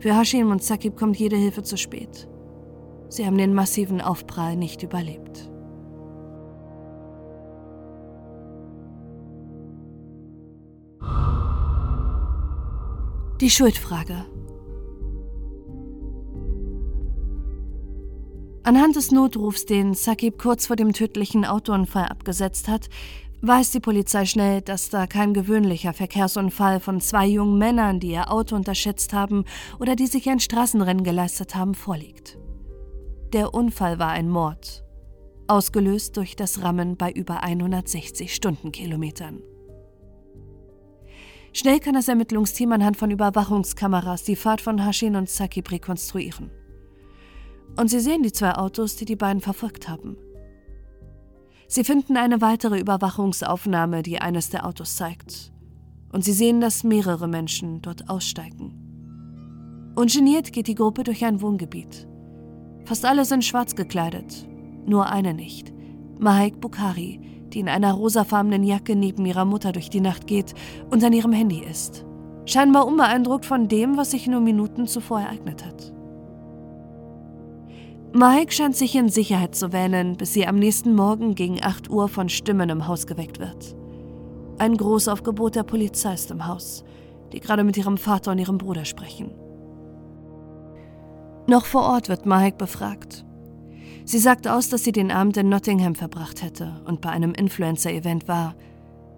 Für 0.00 0.16
Hashim 0.16 0.50
und 0.50 0.62
Sakib 0.62 0.96
kommt 0.96 1.18
jede 1.18 1.36
Hilfe 1.36 1.62
zu 1.62 1.76
spät. 1.76 2.26
Sie 3.10 3.26
haben 3.26 3.36
den 3.36 3.54
massiven 3.54 4.00
Aufprall 4.00 4.56
nicht 4.56 4.84
überlebt. 4.84 5.50
Die 13.40 13.50
Schuldfrage. 13.50 14.26
Anhand 18.62 18.94
des 18.94 19.10
Notrufs, 19.10 19.64
den 19.64 19.94
Sakib 19.94 20.38
kurz 20.38 20.66
vor 20.66 20.76
dem 20.76 20.92
tödlichen 20.92 21.44
Autounfall 21.44 22.04
abgesetzt 22.04 22.68
hat, 22.68 22.88
weiß 23.40 23.72
die 23.72 23.80
Polizei 23.80 24.24
schnell, 24.24 24.60
dass 24.60 24.90
da 24.90 25.08
kein 25.08 25.34
gewöhnlicher 25.34 25.94
Verkehrsunfall 25.94 26.78
von 26.78 27.00
zwei 27.00 27.26
jungen 27.26 27.58
Männern, 27.58 27.98
die 27.98 28.12
ihr 28.12 28.30
Auto 28.30 28.54
unterschätzt 28.54 29.12
haben 29.12 29.46
oder 29.80 29.96
die 29.96 30.06
sich 30.06 30.28
ein 30.28 30.38
Straßenrennen 30.38 31.02
geleistet 31.02 31.56
haben, 31.56 31.74
vorliegt. 31.74 32.38
Der 33.32 33.54
Unfall 33.54 34.00
war 34.00 34.10
ein 34.10 34.28
Mord, 34.28 34.84
ausgelöst 35.46 36.16
durch 36.16 36.34
das 36.34 36.62
Rammen 36.62 36.96
bei 36.96 37.12
über 37.12 37.44
160 37.44 38.34
Stundenkilometern. 38.34 39.40
Schnell 41.52 41.78
kann 41.78 41.94
das 41.94 42.08
Ermittlungsteam 42.08 42.72
anhand 42.72 42.96
von 42.96 43.12
Überwachungskameras 43.12 44.24
die 44.24 44.34
Fahrt 44.34 44.60
von 44.60 44.84
Hashin 44.84 45.14
und 45.14 45.30
Sakib 45.30 45.70
rekonstruieren. 45.70 46.50
und 47.76 47.88
sie 47.88 48.00
sehen 48.00 48.24
die 48.24 48.32
zwei 48.32 48.56
Autos, 48.56 48.96
die 48.96 49.04
die 49.04 49.14
beiden 49.14 49.40
verfolgt 49.40 49.88
haben. 49.88 50.16
Sie 51.68 51.84
finden 51.84 52.16
eine 52.16 52.40
weitere 52.40 52.80
Überwachungsaufnahme, 52.80 54.02
die 54.02 54.18
eines 54.20 54.50
der 54.50 54.66
Autos 54.66 54.96
zeigt. 54.96 55.52
Und 56.12 56.24
sie 56.24 56.32
sehen, 56.32 56.60
dass 56.60 56.82
mehrere 56.82 57.28
Menschen 57.28 57.80
dort 57.80 58.10
aussteigen. 58.10 59.92
Ungeniert 59.94 60.52
geht 60.52 60.66
die 60.66 60.74
Gruppe 60.74 61.04
durch 61.04 61.24
ein 61.24 61.40
Wohngebiet. 61.40 62.09
Fast 62.84 63.04
alle 63.04 63.24
sind 63.24 63.44
schwarz 63.44 63.74
gekleidet, 63.74 64.48
nur 64.86 65.08
eine 65.08 65.34
nicht. 65.34 65.72
Mahek 66.18 66.60
Bukhari, 66.60 67.20
die 67.52 67.60
in 67.60 67.68
einer 67.68 67.92
rosafarbenen 67.92 68.62
Jacke 68.62 68.96
neben 68.96 69.24
ihrer 69.26 69.44
Mutter 69.44 69.72
durch 69.72 69.90
die 69.90 70.00
Nacht 70.00 70.26
geht 70.26 70.54
und 70.90 71.02
an 71.04 71.12
ihrem 71.12 71.32
Handy 71.32 71.60
ist. 71.60 72.04
Scheinbar 72.46 72.86
unbeeindruckt 72.86 73.46
von 73.46 73.68
dem, 73.68 73.96
was 73.96 74.10
sich 74.10 74.26
nur 74.26 74.40
Minuten 74.40 74.86
zuvor 74.86 75.20
ereignet 75.20 75.64
hat. 75.64 75.92
Mike 78.12 78.52
scheint 78.52 78.74
sich 78.74 78.96
in 78.96 79.08
Sicherheit 79.08 79.54
zu 79.54 79.72
wähnen, 79.72 80.16
bis 80.16 80.32
sie 80.32 80.46
am 80.46 80.56
nächsten 80.56 80.96
Morgen 80.96 81.36
gegen 81.36 81.62
8 81.62 81.88
Uhr 81.90 82.08
von 82.08 82.28
Stimmen 82.28 82.68
im 82.68 82.88
Haus 82.88 83.06
geweckt 83.06 83.38
wird. 83.38 83.76
Ein 84.58 84.76
Großaufgebot 84.76 85.54
der 85.54 85.62
Polizei 85.62 86.14
ist 86.14 86.30
im 86.32 86.46
Haus, 86.46 86.84
die 87.32 87.38
gerade 87.38 87.62
mit 87.62 87.76
ihrem 87.76 87.96
Vater 87.96 88.32
und 88.32 88.38
ihrem 88.38 88.58
Bruder 88.58 88.84
sprechen. 88.84 89.30
Noch 91.50 91.66
vor 91.66 91.82
Ort 91.82 92.08
wird 92.08 92.26
Mike 92.26 92.58
befragt. 92.58 93.24
Sie 94.04 94.20
sagt 94.20 94.46
aus, 94.46 94.68
dass 94.68 94.84
sie 94.84 94.92
den 94.92 95.10
Abend 95.10 95.36
in 95.36 95.48
Nottingham 95.48 95.96
verbracht 95.96 96.44
hätte 96.44 96.80
und 96.86 97.00
bei 97.00 97.10
einem 97.10 97.34
Influencer-Event 97.34 98.28
war. 98.28 98.54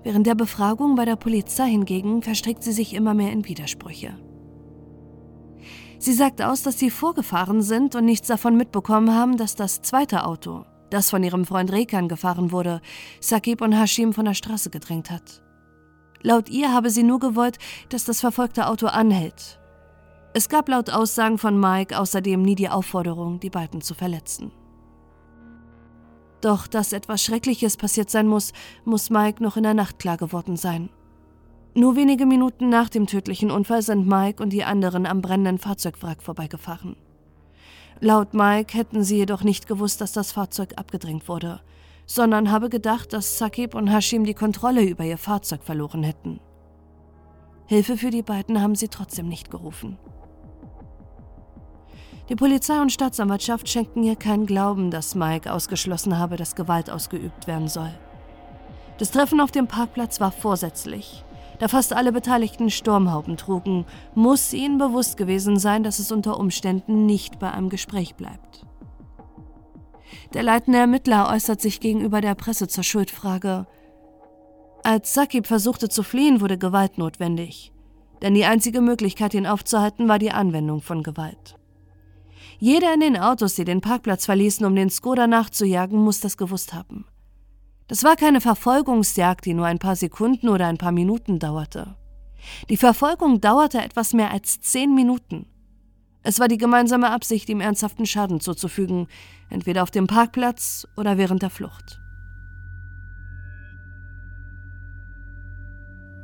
Während 0.02 0.26
der 0.26 0.34
Befragung 0.34 0.94
bei 0.94 1.04
der 1.04 1.16
Polizei 1.16 1.68
hingegen 1.68 2.22
verstrickt 2.22 2.62
sie 2.62 2.72
sich 2.72 2.94
immer 2.94 3.12
mehr 3.12 3.32
in 3.32 3.46
Widersprüche. 3.46 4.16
Sie 5.98 6.14
sagt 6.14 6.40
aus, 6.40 6.62
dass 6.62 6.78
sie 6.78 6.88
vorgefahren 6.88 7.60
sind 7.60 7.96
und 7.96 8.06
nichts 8.06 8.28
davon 8.28 8.56
mitbekommen 8.56 9.14
haben, 9.14 9.36
dass 9.36 9.54
das 9.54 9.82
zweite 9.82 10.24
Auto, 10.24 10.64
das 10.88 11.10
von 11.10 11.22
ihrem 11.22 11.44
Freund 11.44 11.70
Rekan 11.70 12.08
gefahren 12.08 12.50
wurde, 12.50 12.80
Sakib 13.20 13.60
und 13.60 13.78
Hashim 13.78 14.14
von 14.14 14.24
der 14.24 14.32
Straße 14.32 14.70
gedrängt 14.70 15.10
hat. 15.10 15.42
Laut 16.22 16.48
ihr 16.48 16.72
habe 16.72 16.88
sie 16.88 17.02
nur 17.02 17.18
gewollt, 17.18 17.58
dass 17.90 18.06
das 18.06 18.20
verfolgte 18.20 18.68
Auto 18.68 18.86
anhält. 18.86 19.58
Es 20.34 20.48
gab 20.48 20.68
laut 20.68 20.88
Aussagen 20.88 21.36
von 21.36 21.60
Mike 21.60 21.98
außerdem 21.98 22.40
nie 22.40 22.54
die 22.54 22.70
Aufforderung, 22.70 23.38
die 23.38 23.50
beiden 23.50 23.82
zu 23.82 23.94
verletzen. 23.94 24.50
Doch 26.40 26.66
dass 26.66 26.92
etwas 26.92 27.22
Schreckliches 27.22 27.76
passiert 27.76 28.08
sein 28.10 28.26
muss, 28.26 28.52
muss 28.84 29.10
Mike 29.10 29.42
noch 29.42 29.56
in 29.56 29.62
der 29.62 29.74
Nacht 29.74 29.98
klar 29.98 30.16
geworden 30.16 30.56
sein. 30.56 30.88
Nur 31.74 31.96
wenige 31.96 32.26
Minuten 32.26 32.70
nach 32.70 32.88
dem 32.88 33.06
tödlichen 33.06 33.50
Unfall 33.50 33.82
sind 33.82 34.06
Mike 34.06 34.42
und 34.42 34.50
die 34.50 34.64
anderen 34.64 35.06
am 35.06 35.22
brennenden 35.22 35.58
Fahrzeugwrack 35.58 36.22
vorbeigefahren. 36.22 36.96
Laut 38.00 38.34
Mike 38.34 38.76
hätten 38.76 39.04
sie 39.04 39.18
jedoch 39.18 39.44
nicht 39.44 39.68
gewusst, 39.68 40.00
dass 40.00 40.12
das 40.12 40.32
Fahrzeug 40.32 40.72
abgedrängt 40.76 41.28
wurde, 41.28 41.60
sondern 42.06 42.50
habe 42.50 42.68
gedacht, 42.68 43.12
dass 43.12 43.38
Sakib 43.38 43.74
und 43.74 43.86
Hashim 43.86 44.24
die 44.24 44.34
Kontrolle 44.34 44.82
über 44.82 45.04
ihr 45.04 45.18
Fahrzeug 45.18 45.62
verloren 45.62 46.02
hätten. 46.02 46.40
Hilfe 47.66 47.96
für 47.96 48.10
die 48.10 48.22
beiden 48.22 48.60
haben 48.60 48.74
sie 48.74 48.88
trotzdem 48.88 49.28
nicht 49.28 49.50
gerufen. 49.50 49.98
Die 52.28 52.36
Polizei 52.36 52.80
und 52.80 52.92
Staatsanwaltschaft 52.92 53.68
schenken 53.68 54.04
ihr 54.04 54.16
keinen 54.16 54.46
Glauben, 54.46 54.90
dass 54.90 55.14
Mike 55.14 55.52
ausgeschlossen 55.52 56.18
habe, 56.18 56.36
dass 56.36 56.54
Gewalt 56.54 56.90
ausgeübt 56.90 57.46
werden 57.46 57.68
soll. 57.68 57.92
Das 58.98 59.10
Treffen 59.10 59.40
auf 59.40 59.50
dem 59.50 59.66
Parkplatz 59.66 60.20
war 60.20 60.30
vorsätzlich. 60.30 61.24
Da 61.58 61.68
fast 61.68 61.92
alle 61.92 62.12
Beteiligten 62.12 62.70
Sturmhauben 62.70 63.36
trugen, 63.36 63.84
muss 64.14 64.52
ihnen 64.52 64.78
bewusst 64.78 65.16
gewesen 65.16 65.58
sein, 65.58 65.82
dass 65.82 65.98
es 65.98 66.12
unter 66.12 66.38
Umständen 66.38 67.06
nicht 67.06 67.38
bei 67.38 67.50
einem 67.50 67.68
Gespräch 67.68 68.14
bleibt. 68.14 68.66
Der 70.34 70.42
leitende 70.42 70.78
Ermittler 70.78 71.30
äußert 71.32 71.60
sich 71.60 71.80
gegenüber 71.80 72.20
der 72.20 72.34
Presse 72.34 72.68
zur 72.68 72.84
Schuldfrage. 72.84 73.66
Als 74.82 75.14
Sakib 75.14 75.46
versuchte 75.46 75.88
zu 75.88 76.02
fliehen, 76.02 76.40
wurde 76.40 76.58
Gewalt 76.58 76.98
notwendig. 76.98 77.72
Denn 78.22 78.34
die 78.34 78.44
einzige 78.44 78.80
Möglichkeit, 78.80 79.34
ihn 79.34 79.46
aufzuhalten, 79.46 80.08
war 80.08 80.18
die 80.18 80.32
Anwendung 80.32 80.80
von 80.80 81.02
Gewalt. 81.02 81.56
Jeder 82.62 82.94
in 82.94 83.00
den 83.00 83.16
Autos, 83.16 83.56
die 83.56 83.64
den 83.64 83.80
Parkplatz 83.80 84.24
verließen, 84.24 84.64
um 84.64 84.76
den 84.76 84.88
Skoda 84.88 85.26
nachzujagen, 85.26 85.98
muss 85.98 86.20
das 86.20 86.36
gewusst 86.36 86.72
haben. 86.72 87.06
Das 87.88 88.04
war 88.04 88.14
keine 88.14 88.40
Verfolgungsjagd, 88.40 89.44
die 89.44 89.52
nur 89.52 89.66
ein 89.66 89.80
paar 89.80 89.96
Sekunden 89.96 90.48
oder 90.48 90.68
ein 90.68 90.78
paar 90.78 90.92
Minuten 90.92 91.40
dauerte. 91.40 91.96
Die 92.70 92.76
Verfolgung 92.76 93.40
dauerte 93.40 93.82
etwas 93.82 94.12
mehr 94.12 94.30
als 94.30 94.60
zehn 94.60 94.94
Minuten. 94.94 95.46
Es 96.22 96.38
war 96.38 96.46
die 96.46 96.56
gemeinsame 96.56 97.10
Absicht, 97.10 97.48
ihm 97.48 97.60
ernsthaften 97.60 98.06
Schaden 98.06 98.38
zuzufügen, 98.38 99.08
entweder 99.50 99.82
auf 99.82 99.90
dem 99.90 100.06
Parkplatz 100.06 100.86
oder 100.96 101.18
während 101.18 101.42
der 101.42 101.50
Flucht. 101.50 102.00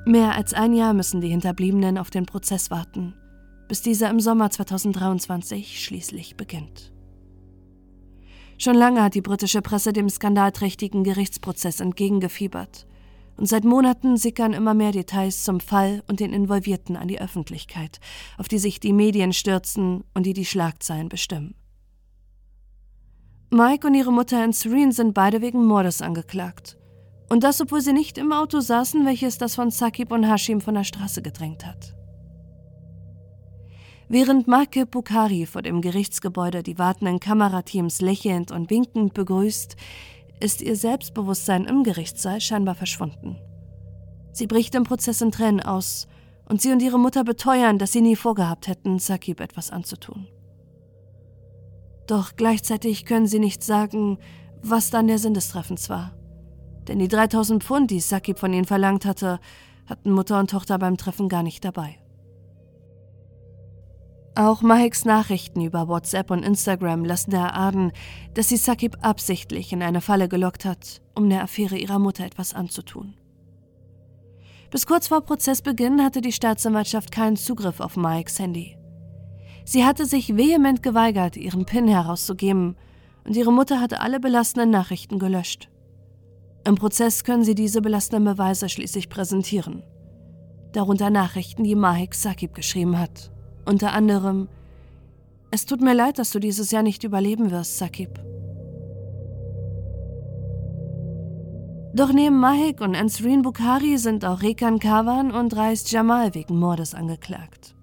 Mehr 0.06 0.36
als 0.36 0.54
ein 0.54 0.72
Jahr 0.72 0.94
müssen 0.94 1.20
die 1.20 1.30
Hinterbliebenen 1.30 1.98
auf 1.98 2.10
den 2.10 2.26
Prozess 2.26 2.70
warten, 2.70 3.14
bis 3.68 3.82
dieser 3.82 4.10
im 4.10 4.18
Sommer 4.18 4.50
2023 4.50 5.84
schließlich 5.84 6.36
beginnt. 6.36 6.92
Schon 8.56 8.74
lange 8.74 9.02
hat 9.02 9.14
die 9.14 9.20
britische 9.20 9.62
Presse 9.62 9.92
dem 9.92 10.08
skandalträchtigen 10.08 11.04
Gerichtsprozess 11.04 11.78
entgegengefiebert. 11.78 12.86
Und 13.36 13.46
seit 13.46 13.62
Monaten 13.62 14.16
sickern 14.16 14.52
immer 14.52 14.74
mehr 14.74 14.90
Details 14.90 15.44
zum 15.44 15.60
Fall 15.60 16.02
und 16.08 16.18
den 16.18 16.32
Involvierten 16.32 16.96
an 16.96 17.06
die 17.06 17.20
Öffentlichkeit, 17.20 18.00
auf 18.36 18.48
die 18.48 18.58
sich 18.58 18.80
die 18.80 18.92
Medien 18.92 19.32
stürzen 19.32 20.02
und 20.12 20.26
die 20.26 20.32
die 20.32 20.44
Schlagzeilen 20.44 21.08
bestimmen. 21.08 21.54
Mike 23.50 23.86
und 23.86 23.94
ihre 23.94 24.12
Mutter 24.12 24.44
in 24.44 24.52
Serene 24.52 24.92
sind 24.92 25.14
beide 25.14 25.40
wegen 25.40 25.64
Mordes 25.64 26.02
angeklagt. 26.02 26.76
Und 27.28 27.44
das, 27.44 27.60
obwohl 27.60 27.80
sie 27.80 27.92
nicht 27.92 28.18
im 28.18 28.32
Auto 28.32 28.58
saßen, 28.58 29.06
welches 29.06 29.38
das 29.38 29.54
von 29.54 29.70
Sakib 29.70 30.10
und 30.10 30.24
Hashim 30.24 30.60
von 30.60 30.74
der 30.74 30.84
Straße 30.84 31.22
gedrängt 31.22 31.64
hat. 31.64 31.94
Während 34.10 34.48
Marke 34.48 34.86
Bukhari 34.86 35.44
vor 35.44 35.60
dem 35.60 35.82
Gerichtsgebäude 35.82 36.62
die 36.62 36.78
wartenden 36.78 37.20
Kamerateams 37.20 38.00
lächelnd 38.00 38.50
und 38.50 38.70
winkend 38.70 39.12
begrüßt, 39.12 39.76
ist 40.40 40.62
ihr 40.62 40.76
Selbstbewusstsein 40.76 41.66
im 41.66 41.82
Gerichtssaal 41.82 42.40
scheinbar 42.40 42.74
verschwunden. 42.74 43.36
Sie 44.32 44.46
bricht 44.46 44.74
im 44.74 44.84
Prozess 44.84 45.20
in 45.20 45.30
Tränen 45.30 45.60
aus 45.60 46.08
und 46.48 46.62
sie 46.62 46.72
und 46.72 46.80
ihre 46.80 46.98
Mutter 46.98 47.22
beteuern, 47.22 47.78
dass 47.78 47.92
sie 47.92 48.00
nie 48.00 48.16
vorgehabt 48.16 48.66
hätten, 48.66 48.98
Sakib 48.98 49.40
etwas 49.40 49.70
anzutun. 49.70 50.26
Doch 52.06 52.34
gleichzeitig 52.34 53.04
können 53.04 53.26
sie 53.26 53.38
nicht 53.38 53.62
sagen, 53.62 54.18
was 54.62 54.88
dann 54.88 55.08
der 55.08 55.18
Sinn 55.18 55.34
des 55.34 55.50
Treffens 55.50 55.90
war. 55.90 56.14
Denn 56.86 56.98
die 56.98 57.08
3000 57.08 57.62
Pfund, 57.62 57.90
die 57.90 58.00
Sakib 58.00 58.38
von 58.38 58.54
ihnen 58.54 58.64
verlangt 58.64 59.04
hatte, 59.04 59.38
hatten 59.84 60.12
Mutter 60.12 60.38
und 60.38 60.48
Tochter 60.48 60.78
beim 60.78 60.96
Treffen 60.96 61.28
gar 61.28 61.42
nicht 61.42 61.62
dabei. 61.62 61.98
Auch 64.38 64.62
Maheks 64.62 65.04
Nachrichten 65.04 65.62
über 65.62 65.88
WhatsApp 65.88 66.30
und 66.30 66.44
Instagram 66.44 67.04
lassen 67.04 67.32
erahnen, 67.32 67.90
dass 68.34 68.50
sie 68.50 68.56
Sakib 68.56 68.96
absichtlich 69.02 69.72
in 69.72 69.82
eine 69.82 70.00
Falle 70.00 70.28
gelockt 70.28 70.64
hat, 70.64 71.02
um 71.16 71.28
der 71.28 71.42
Affäre 71.42 71.76
ihrer 71.76 71.98
Mutter 71.98 72.24
etwas 72.24 72.54
anzutun. 72.54 73.14
Bis 74.70 74.86
kurz 74.86 75.08
vor 75.08 75.22
Prozessbeginn 75.22 76.04
hatte 76.04 76.20
die 76.20 76.30
Staatsanwaltschaft 76.30 77.10
keinen 77.10 77.34
Zugriff 77.34 77.80
auf 77.80 77.96
Maheks 77.96 78.38
Handy. 78.38 78.78
Sie 79.64 79.84
hatte 79.84 80.06
sich 80.06 80.36
vehement 80.36 80.84
geweigert, 80.84 81.36
ihren 81.36 81.64
PIN 81.64 81.88
herauszugeben, 81.88 82.76
und 83.24 83.34
ihre 83.34 83.52
Mutter 83.52 83.80
hatte 83.80 84.00
alle 84.00 84.20
belastenden 84.20 84.70
Nachrichten 84.70 85.18
gelöscht. 85.18 85.68
Im 86.64 86.76
Prozess 86.76 87.24
können 87.24 87.42
sie 87.42 87.56
diese 87.56 87.82
belastenden 87.82 88.36
Beweise 88.36 88.68
schließlich 88.68 89.08
präsentieren. 89.08 89.82
Darunter 90.70 91.10
Nachrichten, 91.10 91.64
die 91.64 91.74
Mahek 91.74 92.14
Sakib 92.14 92.54
geschrieben 92.54 93.00
hat. 93.00 93.32
Unter 93.68 93.92
anderem, 93.92 94.48
es 95.50 95.66
tut 95.66 95.82
mir 95.82 95.92
leid, 95.92 96.18
dass 96.18 96.30
du 96.30 96.38
dieses 96.38 96.70
Jahr 96.70 96.82
nicht 96.82 97.04
überleben 97.04 97.50
wirst, 97.50 97.76
Sakib. 97.76 98.18
Doch 101.92 102.10
neben 102.10 102.40
Mahek 102.40 102.80
und 102.80 102.96
Ansreen 102.96 103.42
Bukhari 103.42 103.98
sind 103.98 104.24
auch 104.24 104.40
Rekan 104.40 104.78
Kavan 104.78 105.32
und 105.32 105.54
Reis 105.54 105.90
Jamal 105.90 106.34
wegen 106.34 106.58
Mordes 106.58 106.94
angeklagt. 106.94 107.74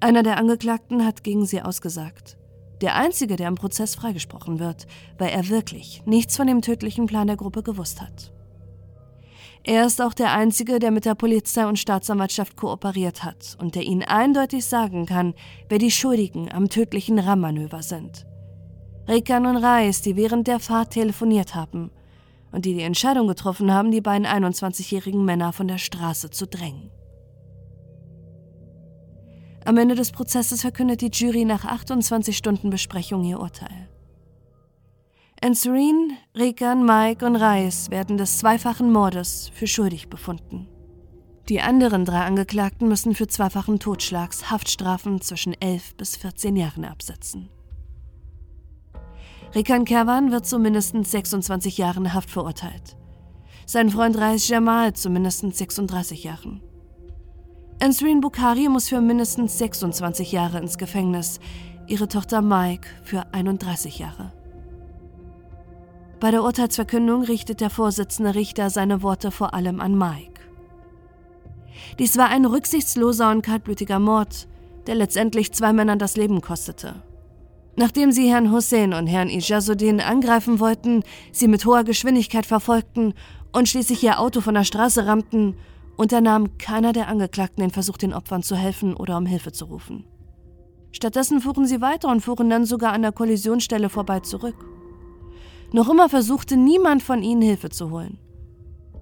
Einer 0.00 0.22
der 0.22 0.36
Angeklagten 0.36 1.06
hat 1.06 1.24
gegen 1.24 1.46
sie 1.46 1.62
ausgesagt. 1.62 2.36
Der 2.82 2.96
einzige, 2.96 3.36
der 3.36 3.48
im 3.48 3.54
Prozess 3.54 3.94
freigesprochen 3.94 4.58
wird, 4.58 4.86
weil 5.16 5.30
er 5.30 5.48
wirklich 5.48 6.02
nichts 6.04 6.36
von 6.36 6.46
dem 6.48 6.60
tödlichen 6.60 7.06
Plan 7.06 7.28
der 7.28 7.38
Gruppe 7.38 7.62
gewusst 7.62 8.02
hat. 8.02 8.30
Er 9.68 9.84
ist 9.84 10.00
auch 10.00 10.14
der 10.14 10.32
Einzige, 10.32 10.78
der 10.78 10.92
mit 10.92 11.06
der 11.06 11.16
Polizei 11.16 11.66
und 11.66 11.76
Staatsanwaltschaft 11.76 12.56
kooperiert 12.56 13.24
hat 13.24 13.56
und 13.60 13.74
der 13.74 13.82
ihnen 13.82 14.04
eindeutig 14.04 14.64
sagen 14.64 15.06
kann, 15.06 15.34
wer 15.68 15.78
die 15.78 15.90
Schuldigen 15.90 16.52
am 16.52 16.68
tödlichen 16.68 17.18
Rammmanöver 17.18 17.82
sind. 17.82 18.26
Rikan 19.08 19.44
und 19.44 19.56
Reis, 19.56 20.02
die 20.02 20.14
während 20.14 20.46
der 20.46 20.60
Fahrt 20.60 20.92
telefoniert 20.92 21.56
haben 21.56 21.90
und 22.52 22.64
die 22.64 22.74
die 22.74 22.82
Entscheidung 22.82 23.26
getroffen 23.26 23.72
haben, 23.72 23.90
die 23.90 24.00
beiden 24.00 24.24
21-jährigen 24.24 25.24
Männer 25.24 25.52
von 25.52 25.66
der 25.66 25.78
Straße 25.78 26.30
zu 26.30 26.46
drängen. 26.46 26.92
Am 29.64 29.78
Ende 29.78 29.96
des 29.96 30.12
Prozesses 30.12 30.60
verkündet 30.60 31.00
die 31.00 31.10
Jury 31.12 31.44
nach 31.44 31.64
28 31.64 32.36
Stunden 32.36 32.70
Besprechung 32.70 33.24
ihr 33.24 33.40
Urteil. 33.40 33.88
Anserine, 35.42 36.16
Rekan, 36.34 36.86
Mike 36.86 37.24
und 37.24 37.36
Reis 37.36 37.90
werden 37.90 38.16
des 38.16 38.38
zweifachen 38.38 38.90
Mordes 38.90 39.50
für 39.54 39.66
schuldig 39.66 40.08
befunden. 40.08 40.66
Die 41.50 41.60
anderen 41.60 42.04
drei 42.04 42.22
Angeklagten 42.22 42.88
müssen 42.88 43.14
für 43.14 43.28
zweifachen 43.28 43.78
Totschlags 43.78 44.50
Haftstrafen 44.50 45.20
zwischen 45.20 45.52
11 45.52 45.96
bis 45.96 46.16
14 46.16 46.56
Jahren 46.56 46.84
absetzen. 46.84 47.50
Rekan 49.54 49.84
Kerwan 49.84 50.32
wird 50.32 50.46
zu 50.46 50.58
mindestens 50.58 51.10
26 51.10 51.78
Jahren 51.78 52.14
Haft 52.14 52.30
verurteilt. 52.30 52.96
Sein 53.66 53.90
Freund 53.90 54.16
Reis 54.16 54.48
Jamal 54.48 54.94
zu 54.94 55.10
mindestens 55.10 55.58
36 55.58 56.24
Jahren. 56.24 56.62
Ansrin 57.80 58.22
Bukhari 58.22 58.68
muss 58.68 58.88
für 58.88 59.02
mindestens 59.02 59.58
26 59.58 60.32
Jahre 60.32 60.58
ins 60.58 60.78
Gefängnis, 60.78 61.40
ihre 61.86 62.08
Tochter 62.08 62.40
Mike 62.40 62.88
für 63.04 63.32
31 63.34 63.98
Jahre. 63.98 64.32
Bei 66.18 66.30
der 66.30 66.42
Urteilsverkündung 66.42 67.24
richtet 67.24 67.60
der 67.60 67.68
Vorsitzende 67.68 68.34
Richter 68.34 68.70
seine 68.70 69.02
Worte 69.02 69.30
vor 69.30 69.52
allem 69.52 69.80
an 69.80 69.96
Mike. 69.98 70.40
Dies 71.98 72.16
war 72.16 72.28
ein 72.28 72.46
rücksichtsloser 72.46 73.30
und 73.30 73.42
kaltblütiger 73.42 73.98
Mord, 73.98 74.48
der 74.86 74.94
letztendlich 74.94 75.52
zwei 75.52 75.74
Männern 75.74 75.98
das 75.98 76.16
Leben 76.16 76.40
kostete. 76.40 77.02
Nachdem 77.76 78.12
sie 78.12 78.30
Herrn 78.30 78.50
Hussein 78.50 78.94
und 78.94 79.06
Herrn 79.06 79.28
Ijazuddin 79.28 80.00
angreifen 80.00 80.58
wollten, 80.58 81.02
sie 81.32 81.48
mit 81.48 81.66
hoher 81.66 81.84
Geschwindigkeit 81.84 82.46
verfolgten 82.46 83.12
und 83.52 83.68
schließlich 83.68 84.02
ihr 84.02 84.18
Auto 84.18 84.40
von 84.40 84.54
der 84.54 84.64
Straße 84.64 85.06
rammten, 85.06 85.54
unternahm 85.96 86.56
keiner 86.56 86.94
der 86.94 87.08
Angeklagten 87.08 87.60
den 87.60 87.70
Versuch, 87.70 87.98
den 87.98 88.14
Opfern 88.14 88.42
zu 88.42 88.56
helfen 88.56 88.94
oder 88.94 89.18
um 89.18 89.26
Hilfe 89.26 89.52
zu 89.52 89.66
rufen. 89.66 90.06
Stattdessen 90.92 91.42
fuhren 91.42 91.66
sie 91.66 91.82
weiter 91.82 92.08
und 92.08 92.22
fuhren 92.22 92.48
dann 92.48 92.64
sogar 92.64 92.94
an 92.94 93.02
der 93.02 93.12
Kollisionsstelle 93.12 93.90
vorbei 93.90 94.20
zurück. 94.20 94.75
Noch 95.72 95.88
immer 95.88 96.08
versuchte 96.08 96.56
niemand 96.56 97.02
von 97.02 97.22
ihnen 97.22 97.42
Hilfe 97.42 97.70
zu 97.70 97.90
holen. 97.90 98.18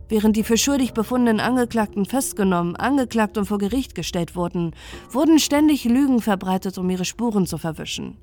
Während 0.08 0.36
die 0.36 0.44
für 0.44 0.58
schuldig 0.58 0.92
befundenen 0.92 1.40
Angeklagten 1.40 2.04
festgenommen, 2.04 2.76
angeklagt 2.76 3.38
und 3.38 3.46
vor 3.46 3.58
Gericht 3.58 3.94
gestellt 3.94 4.36
wurden, 4.36 4.74
wurden 5.10 5.38
ständig 5.38 5.84
Lügen 5.84 6.20
verbreitet, 6.20 6.76
um 6.78 6.90
ihre 6.90 7.04
Spuren 7.04 7.46
zu 7.46 7.58
verwischen. 7.58 8.18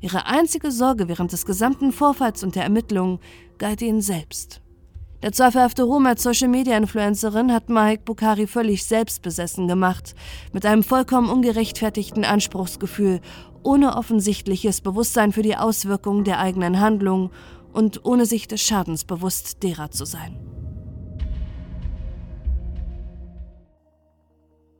Ihre 0.00 0.26
einzige 0.26 0.70
Sorge 0.70 1.08
während 1.08 1.32
des 1.32 1.44
gesamten 1.44 1.92
Vorfalls 1.92 2.42
und 2.42 2.56
der 2.56 2.64
Ermittlungen 2.64 3.20
galt 3.58 3.82
ihnen 3.82 4.00
selbst. 4.00 4.60
Der 5.22 5.32
zweifelhafte 5.32 5.82
Ruhm 5.82 6.06
als 6.06 6.22
Social-Media-Influencerin 6.22 7.52
hat 7.52 7.68
Mike 7.68 8.04
Bukhari 8.06 8.46
völlig 8.46 8.84
selbstbesessen 8.86 9.68
gemacht, 9.68 10.14
mit 10.54 10.64
einem 10.64 10.82
vollkommen 10.82 11.28
ungerechtfertigten 11.28 12.24
Anspruchsgefühl, 12.24 13.20
ohne 13.62 13.96
offensichtliches 13.96 14.80
Bewusstsein 14.80 15.32
für 15.32 15.42
die 15.42 15.56
Auswirkungen 15.56 16.24
der 16.24 16.38
eigenen 16.38 16.80
Handlung 16.80 17.30
und 17.72 18.04
ohne 18.04 18.26
sich 18.26 18.48
des 18.48 18.60
Schadens 18.60 19.04
bewusst 19.04 19.62
derer 19.62 19.90
zu 19.90 20.04
sein. 20.04 20.38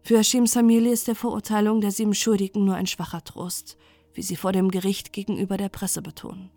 Für 0.02 0.18
Hashims 0.18 0.54
Familie 0.54 0.92
ist 0.92 1.06
der 1.06 1.14
Verurteilung 1.14 1.80
der 1.80 1.92
sieben 1.92 2.14
Schuldigen 2.14 2.64
nur 2.64 2.74
ein 2.74 2.88
schwacher 2.88 3.22
Trost, 3.22 3.76
wie 4.12 4.22
sie 4.22 4.34
vor 4.34 4.50
dem 4.50 4.70
Gericht 4.70 5.12
gegenüber 5.12 5.56
der 5.56 5.68
Presse 5.68 6.02
betonen. 6.02 6.50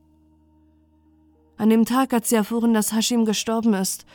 An 1.58 1.70
dem 1.70 1.86
Tag, 1.86 2.14
als 2.14 2.30
sie 2.30 2.36
erfuhren, 2.36 2.74
dass 2.74 2.94
Hashim 2.94 3.26
gestorben 3.26 3.76
ist, 3.76 4.06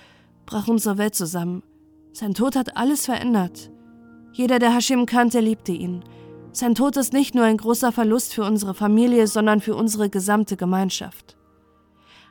brach 0.44 0.66
unsere 0.66 0.98
Welt 0.98 1.14
zusammen. 1.14 1.62
Sein 2.12 2.34
Tod 2.34 2.56
hat 2.56 2.76
alles 2.76 3.06
verändert. 3.06 3.70
Jeder, 4.32 4.58
der 4.58 4.74
Hashim 4.74 5.06
kannte, 5.06 5.38
liebte 5.38 5.72
ihn. 5.72 6.02
Sein 6.50 6.74
Tod 6.74 6.96
ist 6.96 7.12
nicht 7.12 7.36
nur 7.36 7.44
ein 7.44 7.58
großer 7.58 7.92
Verlust 7.92 8.34
für 8.34 8.42
unsere 8.42 8.74
Familie, 8.74 9.28
sondern 9.28 9.60
für 9.60 9.76
unsere 9.76 10.10
gesamte 10.10 10.56
Gemeinschaft. 10.56 11.37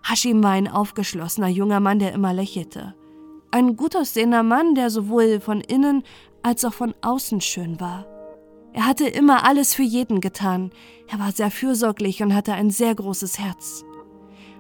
Hashim 0.04 0.44
war 0.44 0.52
ein 0.52 0.68
aufgeschlossener 0.68 1.48
junger 1.48 1.80
Mann, 1.80 2.00
der 2.00 2.14
immer 2.14 2.34
lächelte. 2.34 2.96
Ein 3.52 3.78
gut 3.78 3.96
aussehender 3.96 4.44
Mann, 4.44 4.76
der 4.76 4.90
sowohl 4.90 5.40
von 5.40 5.62
innen 5.62 6.04
als 6.44 6.66
auch 6.66 6.74
von 6.74 6.94
außen 7.02 7.42
schön 7.42 7.80
war. 7.80 8.06
Er 8.74 8.86
hatte 8.86 9.08
immer 9.08 9.46
alles 9.46 9.74
für 9.74 9.84
jeden 9.84 10.22
getan. 10.22 10.72
Er 11.08 11.20
war 11.20 11.32
sehr 11.32 11.50
fürsorglich 11.50 12.22
und 12.22 12.36
hatte 12.36 12.54
ein 12.54 12.70
sehr 12.70 12.94
großes 12.94 13.40
Herz. 13.40 13.84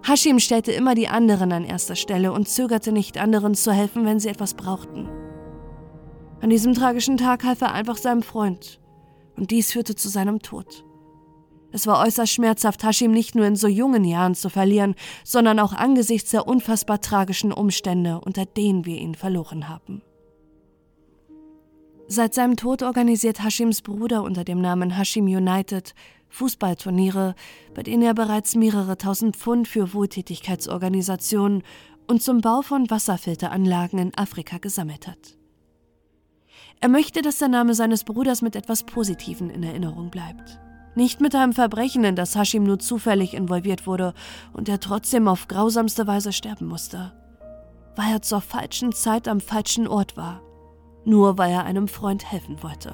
Hashim 0.07 0.39
stellte 0.39 0.71
immer 0.71 0.95
die 0.95 1.07
anderen 1.07 1.51
an 1.51 1.65
erster 1.65 1.95
Stelle 1.95 2.31
und 2.31 2.47
zögerte 2.47 2.91
nicht, 2.91 3.17
anderen 3.17 3.55
zu 3.55 3.71
helfen, 3.71 4.05
wenn 4.05 4.19
sie 4.19 4.29
etwas 4.29 4.53
brauchten. 4.53 5.09
An 6.39 6.49
diesem 6.49 6.73
tragischen 6.73 7.17
Tag 7.17 7.43
half 7.43 7.61
er 7.61 7.73
einfach 7.73 7.97
seinem 7.97 8.21
Freund, 8.21 8.79
und 9.35 9.51
dies 9.51 9.71
führte 9.71 9.95
zu 9.95 10.09
seinem 10.09 10.39
Tod. 10.39 10.85
Es 11.71 11.85
war 11.85 12.05
äußerst 12.05 12.31
schmerzhaft, 12.31 12.83
Hashim 12.83 13.11
nicht 13.11 13.35
nur 13.35 13.45
in 13.45 13.55
so 13.55 13.67
jungen 13.67 14.03
Jahren 14.03 14.35
zu 14.35 14.49
verlieren, 14.49 14.95
sondern 15.23 15.59
auch 15.59 15.73
angesichts 15.73 16.31
der 16.31 16.47
unfassbar 16.47 17.01
tragischen 17.01 17.51
Umstände, 17.51 18.21
unter 18.21 18.45
denen 18.45 18.85
wir 18.85 18.97
ihn 18.97 19.15
verloren 19.15 19.67
haben. 19.67 20.01
Seit 22.07 22.33
seinem 22.33 22.55
Tod 22.55 22.83
organisiert 22.83 23.43
Hashims 23.43 23.81
Bruder 23.81 24.23
unter 24.23 24.45
dem 24.45 24.61
Namen 24.61 24.97
Hashim 24.97 25.25
United 25.25 25.93
Fußballturniere, 26.29 27.35
bei 27.73 27.83
denen 27.83 28.03
er 28.03 28.13
bereits 28.13 28.55
mehrere 28.55 28.97
tausend 28.97 29.35
Pfund 29.35 29.67
für 29.67 29.93
Wohltätigkeitsorganisationen 29.93 31.63
und 32.07 32.21
zum 32.21 32.39
Bau 32.41 32.61
von 32.61 32.89
Wasserfilteranlagen 32.89 33.99
in 33.99 34.17
Afrika 34.17 34.57
gesammelt 34.57 35.07
hat. 35.07 35.37
Er 36.79 36.89
möchte, 36.89 37.21
dass 37.21 37.39
der 37.39 37.47
Name 37.49 37.73
seines 37.73 38.03
Bruders 38.03 38.41
mit 38.41 38.55
etwas 38.55 38.83
Positivem 38.83 39.49
in 39.49 39.63
Erinnerung 39.63 40.09
bleibt. 40.09 40.59
Nicht 40.97 41.21
mit 41.21 41.33
einem 41.33 41.53
Verbrechen, 41.53 42.03
in 42.03 42.17
das 42.17 42.35
Hashim 42.35 42.63
nur 42.63 42.79
zufällig 42.79 43.33
involviert 43.33 43.87
wurde 43.87 44.13
und 44.51 44.67
er 44.67 44.81
trotzdem 44.81 45.29
auf 45.29 45.47
grausamste 45.47 46.07
Weise 46.07 46.33
sterben 46.33 46.65
musste. 46.65 47.13
Weil 47.95 48.11
er 48.11 48.21
zur 48.21 48.41
falschen 48.41 48.91
Zeit 48.91 49.29
am 49.29 49.39
falschen 49.39 49.87
Ort 49.87 50.17
war 50.17 50.41
nur 51.07 51.37
weil 51.37 51.51
er 51.51 51.63
einem 51.63 51.87
Freund 51.87 52.29
helfen 52.29 52.61
wollte. 52.61 52.93